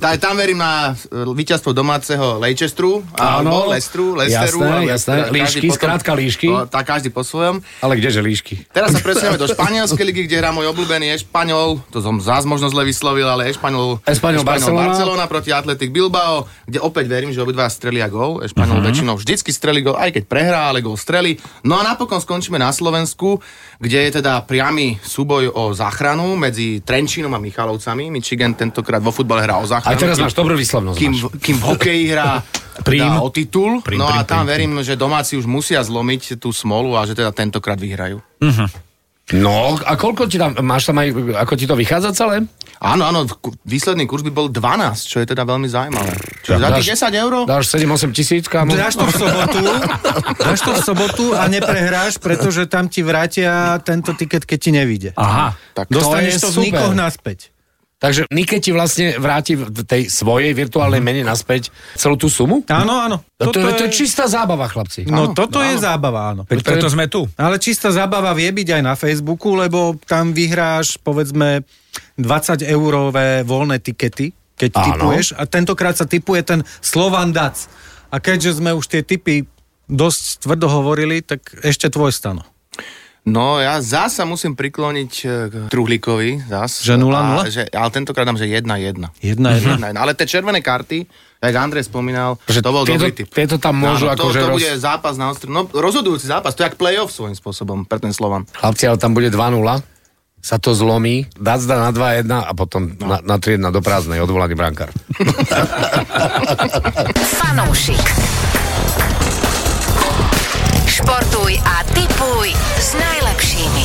Tá, 0.00 0.16
tam 0.16 0.40
verím 0.40 0.64
na 0.64 0.96
e, 0.96 1.28
víťazstvo 1.36 1.76
domáceho 1.76 2.40
Leicesteru, 2.40 3.04
Áno. 3.20 3.52
alebo 3.52 3.76
Lesteru, 3.76 4.16
Lesteru. 4.16 4.64
Jasné, 4.64 4.88
jasné. 4.88 5.14
každý 5.28 5.60
Líšky, 5.60 5.68
skrátka 5.76 6.12
líšky. 6.16 6.48
Tak 6.72 6.84
každý 6.88 7.12
po 7.12 7.20
svojom. 7.30 7.56
Ale 7.86 7.94
kdeže 7.94 8.18
líšky? 8.18 8.66
Teraz 8.74 8.90
sa 8.90 8.98
presunieme 8.98 9.38
do 9.38 9.46
španielskej 9.46 10.04
ligy, 10.10 10.26
kde 10.26 10.42
hrá 10.42 10.50
môj 10.50 10.74
obľúbený 10.74 11.14
Ešpaňol, 11.14 11.78
to 11.94 12.02
som 12.02 12.18
zás 12.18 12.42
možno 12.42 12.66
zle 12.66 12.82
vyslovil, 12.82 13.30
ale 13.30 13.54
Ešpaňol, 13.54 14.02
Espanyol 14.02 14.42
Barcelona. 14.42 14.90
Barcelona 14.90 15.24
proti 15.30 15.54
Atletic 15.54 15.94
Bilbao, 15.94 16.50
kde 16.66 16.82
opäť 16.82 17.06
verím, 17.06 17.30
že 17.30 17.38
obidva 17.38 17.70
strelia 17.70 18.10
gól. 18.10 18.42
Ešpaňol 18.42 18.82
uh-huh. 18.82 18.88
väčšinou 18.90 19.14
vždycky 19.14 19.54
strelí 19.54 19.86
gól, 19.86 19.94
aj 19.94 20.18
keď 20.18 20.24
prehrá, 20.26 20.74
ale 20.74 20.82
gól 20.82 20.98
strelí. 20.98 21.38
No 21.62 21.78
a 21.78 21.86
napokon 21.86 22.18
skončíme 22.18 22.58
na 22.58 22.74
Slovensku, 22.74 23.38
kde 23.78 24.08
je 24.08 24.10
teda 24.18 24.42
priamy 24.44 24.98
súboj 24.98 25.54
o 25.54 25.70
záchranu 25.70 26.34
medzi 26.34 26.82
Trenčínom 26.82 27.30
a 27.30 27.38
Michalovcami. 27.38 28.10
Michigan 28.10 28.58
tentokrát 28.58 28.98
vo 28.98 29.14
futbale 29.14 29.46
hrá 29.46 29.62
o 29.62 29.66
záchranu. 29.68 29.94
Aj 29.94 30.00
teraz 30.00 30.18
máš 30.18 30.34
dobrú 30.34 30.58
výslovnosť. 30.58 30.98
kým, 30.98 31.12
kým 31.38 31.56
v 31.60 31.64
hokeji 31.64 32.04
hrá 32.10 32.42
Prím. 32.82 33.04
teda 33.04 33.20
o 33.20 33.28
titul. 33.28 33.80
Prím, 33.84 34.00
no 34.00 34.08
a 34.08 34.22
prím, 34.22 34.28
tam 34.28 34.44
prím, 34.44 34.50
verím, 34.50 34.72
že 34.80 34.94
domáci 34.96 35.36
už 35.36 35.46
musia 35.46 35.80
zlomiť 35.80 36.36
tú 36.36 36.50
smolu 36.50 36.96
a 36.96 37.04
že 37.04 37.14
teda 37.14 37.30
tentokrát 37.30 37.76
vyhrajú. 37.76 38.20
No, 39.30 39.78
a 39.86 39.94
koľko 39.94 40.26
ti 40.26 40.42
tam, 40.42 40.58
máš 40.58 40.90
tam 40.90 40.98
aj, 40.98 41.38
ako 41.38 41.54
ti 41.54 41.62
to 41.70 41.78
vychádza 41.78 42.10
celé? 42.18 42.42
Áno, 42.82 43.06
áno, 43.06 43.30
výsledný 43.62 44.02
kurz 44.10 44.26
by 44.26 44.32
bol 44.34 44.50
12, 44.50 45.06
čo 45.06 45.22
je 45.22 45.26
teda 45.30 45.46
veľmi 45.46 45.70
zaujímavé. 45.70 46.10
Čiže 46.42 46.58
za 46.58 46.68
tých 46.74 46.88
10 46.98 47.22
eur? 47.22 47.32
Dáš 47.46 47.64
7-8 47.70 48.10
tisíc, 48.10 48.44
kámo? 48.50 48.74
Dáš 48.74 48.98
to 48.98 49.06
v 49.06 49.14
sobotu, 49.14 49.62
dáš 50.34 50.60
to 50.66 50.70
v 50.74 50.80
sobotu 50.82 51.24
a 51.38 51.46
neprehráš, 51.46 52.18
pretože 52.18 52.66
tam 52.66 52.90
ti 52.90 53.06
vrátia 53.06 53.78
tento 53.86 54.18
tiket, 54.18 54.42
keď 54.42 54.58
ti 54.58 54.70
nevíde. 54.74 55.10
Aha, 55.14 55.54
Tak 55.78 55.94
to 55.94 56.02
Dostaneš 56.02 56.34
je 56.34 56.40
to, 56.42 56.48
v 56.50 56.54
super. 56.58 56.66
nikoch 56.66 56.94
naspäť. 56.98 57.38
Takže 58.00 58.32
Nike 58.32 58.64
ti 58.64 58.72
vlastne 58.72 59.20
vráti 59.20 59.60
v 59.60 59.84
tej 59.84 60.08
svojej 60.08 60.56
virtuálnej 60.56 61.04
mene 61.04 61.20
naspäť 61.20 61.68
celú 62.00 62.16
tú 62.16 62.32
sumu? 62.32 62.64
Áno, 62.72 62.96
áno. 62.96 63.20
No 63.36 63.52
to, 63.52 63.60
je, 63.60 63.76
to 63.76 63.84
je 63.84 63.92
čistá 63.92 64.24
zábava, 64.24 64.72
chlapci. 64.72 65.04
No 65.04 65.36
toto 65.36 65.60
je 65.60 65.76
zábava, 65.76 66.32
áno. 66.32 66.48
Veď 66.48 66.64
preto 66.64 66.88
sme 66.88 67.12
tu. 67.12 67.28
Ale 67.36 67.60
čistá 67.60 67.92
zábava 67.92 68.32
vie 68.32 68.48
byť 68.48 68.68
aj 68.80 68.82
na 68.82 68.96
Facebooku, 68.96 69.52
lebo 69.52 70.00
tam 70.08 70.32
vyhráš, 70.32 70.96
povedzme, 70.96 71.60
20 72.16 72.64
eurové 72.72 73.44
voľné 73.44 73.84
tikety, 73.84 74.32
keď 74.56 74.70
Áno. 74.80 74.84
typuješ. 74.96 75.36
A 75.36 75.44
tentokrát 75.44 75.92
sa 75.92 76.08
typuje 76.08 76.40
ten 76.40 76.60
Slovan 76.80 77.36
Dac. 77.36 77.68
A 78.08 78.16
keďže 78.16 78.64
sme 78.64 78.72
už 78.72 78.88
tie 78.88 79.04
typy 79.04 79.44
dosť 79.92 80.48
tvrdo 80.48 80.72
hovorili, 80.72 81.20
tak 81.20 81.44
ešte 81.60 81.92
tvoj 81.92 82.16
stano. 82.16 82.48
No 83.22 83.56
ja 83.56 83.78
zás 83.78 84.12
sa 84.12 84.24
musím 84.24 84.52
prikloniť 84.52 85.10
e, 85.20 85.24
k 85.46 85.52
Truhlíkovi. 85.68 86.46
Zás. 86.46 86.80
Že 86.80 86.98
0:0? 86.98 87.12
A, 87.12 87.46
že, 87.46 87.62
ale 87.68 87.88
tentokrát 87.90 88.24
dám, 88.24 88.34
že 88.34 88.44
1-1. 88.44 88.64
Jedna, 89.20 89.20
jedna. 89.20 89.50
1-1. 89.76 89.94
Ale 89.94 90.10
tie 90.14 90.26
červené 90.26 90.58
karty, 90.58 91.04
jak 91.36 91.54
Andrej 91.54 91.84
spomínal, 91.84 92.34
Že 92.42 92.60
to 92.60 92.70
bol 92.70 92.82
tieto- 92.82 92.98
dobrý 92.98 93.10
typ. 93.12 93.26
tieto 93.28 93.54
tam 93.56 93.76
môžu 93.76 94.06
Áno, 94.06 94.14
to, 94.14 94.20
akože 94.24 94.34
to 94.34 94.46
roz- 94.46 94.56
bude 94.56 94.70
zápas 94.74 95.14
na 95.14 95.28
ostru. 95.28 95.46
No 95.46 95.64
rozhodujúci 95.66 96.24
zápas, 96.24 96.52
to 96.52 96.60
je 96.60 96.64
jak 96.64 96.74
playoff 96.74 97.10
svojím 97.10 97.32
spôsobom 97.32 97.84
pre 97.84 97.98
ten 97.98 98.10
Slovan. 98.10 98.44
Chlapci, 98.50 98.84
ale 98.84 98.96
tam 98.96 99.12
bude 99.12 99.28
2-0, 99.28 99.56
sa 100.40 100.56
to 100.56 100.72
zlomí, 100.72 101.28
dá 101.36 101.54
zda 101.54 101.78
na 101.78 101.88
2-1 101.92 102.24
a 102.24 102.50
potom 102.50 102.96
na, 102.96 103.20
na 103.20 103.36
3-1 103.36 103.60
do 103.68 103.78
prázdnej, 103.78 104.18
odvolaný 104.18 104.54
brankár. 104.54 104.88
Fanúšik. 107.36 108.00
Športuj 111.10 111.58
a 111.66 111.82
tipuj 111.90 112.54
s 112.78 112.94
najlepšími. 112.94 113.84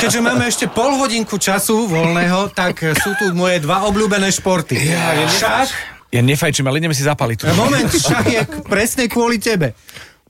Keďže 0.00 0.20
máme 0.24 0.48
ešte 0.48 0.72
pol 0.72 0.96
hodinku 0.96 1.36
času 1.36 1.84
voľného, 1.84 2.48
tak 2.56 2.80
sú 2.96 3.12
tu 3.20 3.28
moje 3.36 3.60
dva 3.60 3.84
obľúbené 3.92 4.32
športy. 4.32 4.72
Šach, 5.36 5.68
Ja 6.08 6.24
nefajčím, 6.24 6.64
ale 6.64 6.80
ideme 6.80 6.96
si 6.96 7.04
zapaliť 7.04 7.36
tu. 7.36 7.44
moment, 7.52 7.92
šach 7.92 8.24
je 8.24 8.40
presne 8.64 9.04
kvôli 9.04 9.36
tebe. 9.36 9.76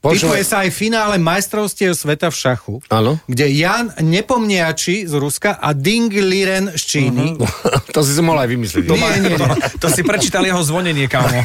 Počúvaj. 0.03 0.35
Typuje 0.35 0.43
sa 0.43 0.67
aj 0.67 0.71
finále 0.75 1.15
majstrovstiev 1.23 1.95
sveta 1.95 2.27
v 2.27 2.35
šachu, 2.35 2.75
Áno. 2.91 3.23
kde 3.31 3.47
Jan 3.55 3.95
Nepomniači 4.03 5.07
z 5.07 5.15
Ruska 5.15 5.63
a 5.63 5.71
Ding 5.71 6.11
Liren 6.11 6.75
z 6.75 6.83
Číny. 6.83 7.39
to 7.95 8.03
si 8.03 8.11
si 8.11 8.19
mohol 8.19 8.43
aj 8.43 8.51
vymyslieť. 8.51 8.83
Nie, 8.91 8.99
nie, 9.23 9.39
nie. 9.39 9.51
To 9.79 9.87
si 9.87 10.03
prečítal 10.03 10.43
jeho 10.43 10.59
zvonenie, 10.59 11.07
kámo. 11.07 11.39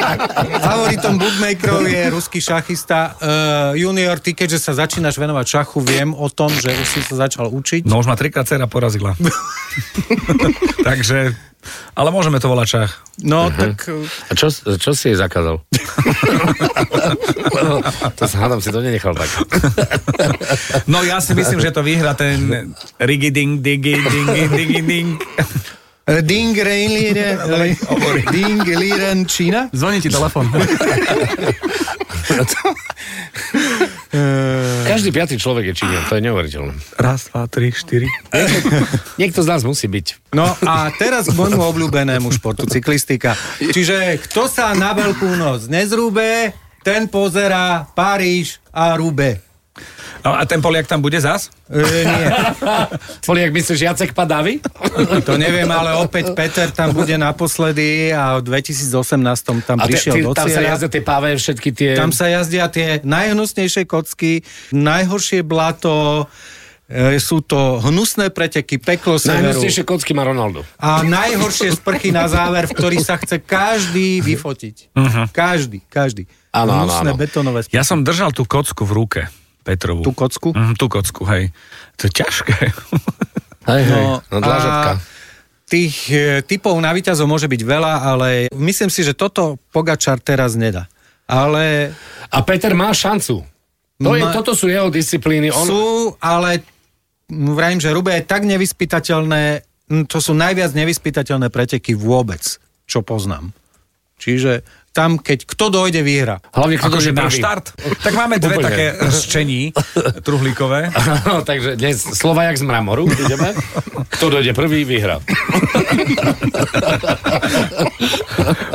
Favoritom 0.64 1.20
bookmakerov 1.20 1.84
je 1.84 2.02
ruský 2.08 2.40
šachista 2.40 3.20
uh, 3.20 3.76
junior. 3.76 4.16
Ty, 4.16 4.32
keďže 4.32 4.64
sa 4.64 4.72
začínaš 4.72 5.20
venovať 5.20 5.60
šachu, 5.60 5.84
viem 5.84 6.16
o 6.16 6.32
tom, 6.32 6.48
že 6.56 6.72
už 6.72 6.88
si 6.88 7.00
sa 7.04 7.28
začal 7.28 7.52
učiť. 7.52 7.84
No 7.84 8.00
už 8.00 8.08
ma 8.08 8.16
trikrát 8.16 8.48
dcera 8.48 8.64
porazila. 8.64 9.12
Takže, 10.88 11.36
ale 11.94 12.08
môžeme 12.08 12.40
to 12.40 12.48
volať 12.48 12.68
šach. 12.68 12.92
No, 13.20 13.52
tak 13.52 13.84
uh, 13.92 14.00
A 14.28 14.32
čo, 14.32 14.48
čo 14.52 14.90
si 14.96 15.12
jej 15.12 15.18
zakázal? 15.18 15.60
to 18.18 18.24
sa 18.24 18.36
hádam, 18.40 18.64
si 18.64 18.72
to 18.72 18.80
nenechal 18.80 19.12
tak. 19.12 19.28
No 20.88 21.04
ja 21.04 21.20
si 21.20 21.36
myslím, 21.36 21.60
že 21.60 21.72
to 21.72 21.84
vyhra 21.84 22.16
ten 22.16 22.72
Rigi 22.96 23.28
Ding 23.28 23.60
Digi 23.60 24.00
Dingi 24.00 24.44
Digi 24.48 24.80
Ding. 24.80 25.20
Eh, 26.10 26.22
Ding 26.26 26.58
Liren, 26.58 27.38
Ding 28.34 28.66
Liren 28.66 29.22
Čína. 29.30 29.70
Zvoní 29.70 30.02
ti 30.02 30.10
telefon. 30.10 30.50
Každý 34.90 35.14
piatý 35.14 35.38
človek 35.38 35.70
je 35.70 35.74
Číňan, 35.78 36.02
to 36.10 36.18
je 36.18 36.22
neuveriteľné. 36.26 36.74
Raz, 36.98 37.30
dva, 37.30 37.46
tri, 37.46 37.70
štyri. 37.70 38.10
Niekto 39.22 39.46
z 39.46 39.46
nás 39.46 39.62
musí 39.62 39.86
byť. 39.86 40.34
No 40.34 40.50
a 40.66 40.90
teraz 40.98 41.30
k 41.30 41.34
môjmu 41.38 41.62
obľúbenému 41.62 42.26
športu, 42.34 42.66
cyklistika. 42.66 43.38
Čiže 43.62 44.18
kto 44.26 44.50
sa 44.50 44.74
na 44.74 44.90
Veľkú 44.98 45.30
noc 45.38 45.70
nezrúbe, 45.70 46.50
ten 46.82 47.06
pozera 47.06 47.86
Paríž 47.94 48.58
a 48.74 48.98
Rube. 48.98 49.49
No 50.20 50.36
a 50.36 50.44
ten 50.44 50.60
Poliak 50.60 50.84
tam 50.84 51.00
bude 51.00 51.16
zas? 51.16 51.48
E, 51.72 51.80
nie, 51.80 52.26
Poliak, 53.28 53.50
myslíš 53.56 53.80
Jacek 53.80 54.12
Padavy? 54.12 54.60
to 55.28 55.40
neviem, 55.40 55.68
ale 55.68 55.96
opäť 55.96 56.36
Peter 56.36 56.68
tam 56.68 56.92
bude 56.92 57.16
naposledy 57.16 58.12
a 58.12 58.36
v 58.40 58.52
2018 58.52 59.16
tam 59.64 59.78
A 59.80 59.88
prišiel 59.88 60.14
ty, 60.14 60.20
do 60.20 60.36
tam 60.36 60.48
sa 60.48 60.60
jazdia 60.60 60.90
tie 60.92 61.02
páve, 61.02 61.28
všetky 61.36 61.68
tie... 61.72 61.90
Tam 61.96 62.12
sa 62.12 62.28
jazdia 62.28 62.68
tie 62.68 63.00
najhnusnejšie 63.00 63.88
kocky, 63.88 64.44
najhoršie 64.76 65.40
blato, 65.40 66.28
e, 66.84 67.16
sú 67.16 67.40
to 67.40 67.80
hnusné 67.80 68.28
preteky, 68.28 68.76
peklo 68.76 69.16
severu 69.16 69.56
Najhnusnejšie 69.56 69.88
kocky 69.88 70.12
má 70.12 70.28
Ronaldo. 70.28 70.68
a 70.76 71.00
najhoršie 71.00 71.80
sprchy 71.80 72.12
na 72.12 72.28
záver, 72.28 72.68
v 72.68 72.76
ktorých 72.76 73.04
sa 73.06 73.16
chce 73.16 73.40
každý 73.40 74.20
vyfotiť. 74.20 74.92
Každý, 75.32 75.80
každý. 75.88 76.28
Áno, 76.50 76.74
áno, 76.74 76.90
Hnusné 76.90 77.10
áno. 77.14 77.18
betonové 77.18 77.58
sprchy. 77.64 77.78
Ja 77.78 77.86
som 77.86 78.02
držal 78.02 78.34
tú 78.34 78.42
kocku 78.42 78.82
v 78.82 78.92
ruke, 78.92 79.20
Petrovú. 79.60 80.00
Tú 80.00 80.12
kocku? 80.12 80.50
Mm, 80.50 80.74
tú 80.74 80.86
kocku, 80.86 81.22
hej. 81.26 81.52
To 81.96 82.06
je 82.06 82.12
ťažké. 82.14 82.56
Hej, 83.62 83.82
hej, 83.84 84.04
No, 84.04 84.24
no, 84.26 84.38
dlažatka. 84.40 84.90
a 84.90 85.00
tých 85.64 85.96
e, 86.08 86.18
typov 86.42 86.74
na 86.76 86.90
výťazov 86.90 87.24
môže 87.24 87.46
byť 87.46 87.62
veľa, 87.62 87.94
ale 88.02 88.28
myslím 88.50 88.88
si, 88.88 89.00
že 89.00 89.12
toto 89.12 89.60
Pogačar 89.70 90.18
teraz 90.18 90.54
nedá. 90.54 90.88
Ale 91.24 91.94
A 92.26 92.38
Peter 92.40 92.72
má 92.72 92.90
šancu. 92.90 93.46
To 93.96 94.10
je, 94.12 94.24
Ma- 94.24 94.32
toto 94.32 94.50
sú 94.52 94.66
jeho 94.66 94.88
disciplíny. 94.88 95.52
On, 95.52 95.62
sú, 95.62 95.82
ale 96.18 96.64
vrajím, 97.28 97.78
že 97.78 97.92
Rube 97.92 98.10
je 98.10 98.24
tak 98.24 98.42
nevyspytateľné, 98.44 99.62
to 100.08 100.18
sú 100.18 100.32
najviac 100.32 100.72
nevyspytateľné 100.72 101.46
preteky 101.48 101.94
vôbec. 101.94 102.42
čo 102.82 103.04
poznám. 103.04 103.54
Čiže 104.18 104.66
tam, 104.90 105.16
keď 105.16 105.46
kto 105.46 105.70
dojde, 105.70 106.02
vyhra. 106.02 106.42
Hlavne, 106.50 106.74
kto 106.74 106.90
dojde 106.90 107.14
na 107.14 107.30
štart. 107.30 107.78
Tak 108.02 108.10
máme 108.10 108.42
dve 108.42 108.58
Úplne. 108.58 108.66
také 108.66 108.84
rščení 108.98 109.60
truhlíkové. 110.26 110.90
No, 111.30 111.46
takže 111.46 111.78
dnes 111.78 112.02
slova 112.02 112.50
jak 112.50 112.58
z 112.58 112.64
mramoru 112.66 113.06
ideme. 113.06 113.54
Kto 114.10 114.34
dojde 114.34 114.50
prvý, 114.50 114.82
vyhrá. 114.82 115.22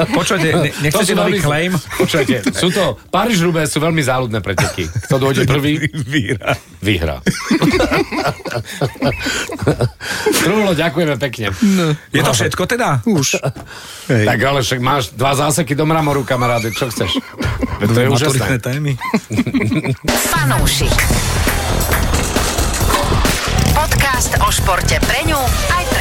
Počujete, 0.08 0.48
ne, 0.56 0.70
nechcete 0.82 1.12
sú 1.12 1.20
nový 1.20 1.36
veľmi- 1.36 1.44
claim? 1.44 1.72
Počujete, 1.76 2.36
sú 2.54 2.72
to, 2.72 2.96
Paríž 3.12 3.44
Rubé 3.44 3.68
sú 3.68 3.84
veľmi 3.84 4.00
záľudné 4.00 4.40
preteky. 4.40 4.88
Kto 5.10 5.20
dojde 5.20 5.44
prvý, 5.44 5.84
Víra. 6.08 6.56
vyhrá. 6.80 7.20
Truhlo, 10.40 10.72
ďakujeme 10.72 11.16
pekne. 11.20 11.52
Je 12.14 12.22
to 12.24 12.32
všetko 12.32 12.64
teda? 12.70 13.04
Už. 13.04 13.42
Tak 14.08 14.40
ale 14.40 14.62
však 14.62 14.80
máš 14.80 15.12
dva 15.12 15.34
záseky 15.36 15.74
do 15.74 15.84
mramoru, 15.84 16.15
kamaráde, 16.24 16.72
čo 16.72 16.88
chceš? 16.88 17.18
To 17.76 18.00
je 18.00 18.08
úžasné. 18.08 18.56
témy. 18.64 18.96
Fanúšik. 20.32 20.96
Podcast 23.76 24.32
o 24.40 24.48
športe 24.48 24.96
pre 25.04 25.28
ňu 25.28 25.42
aj. 25.76 25.95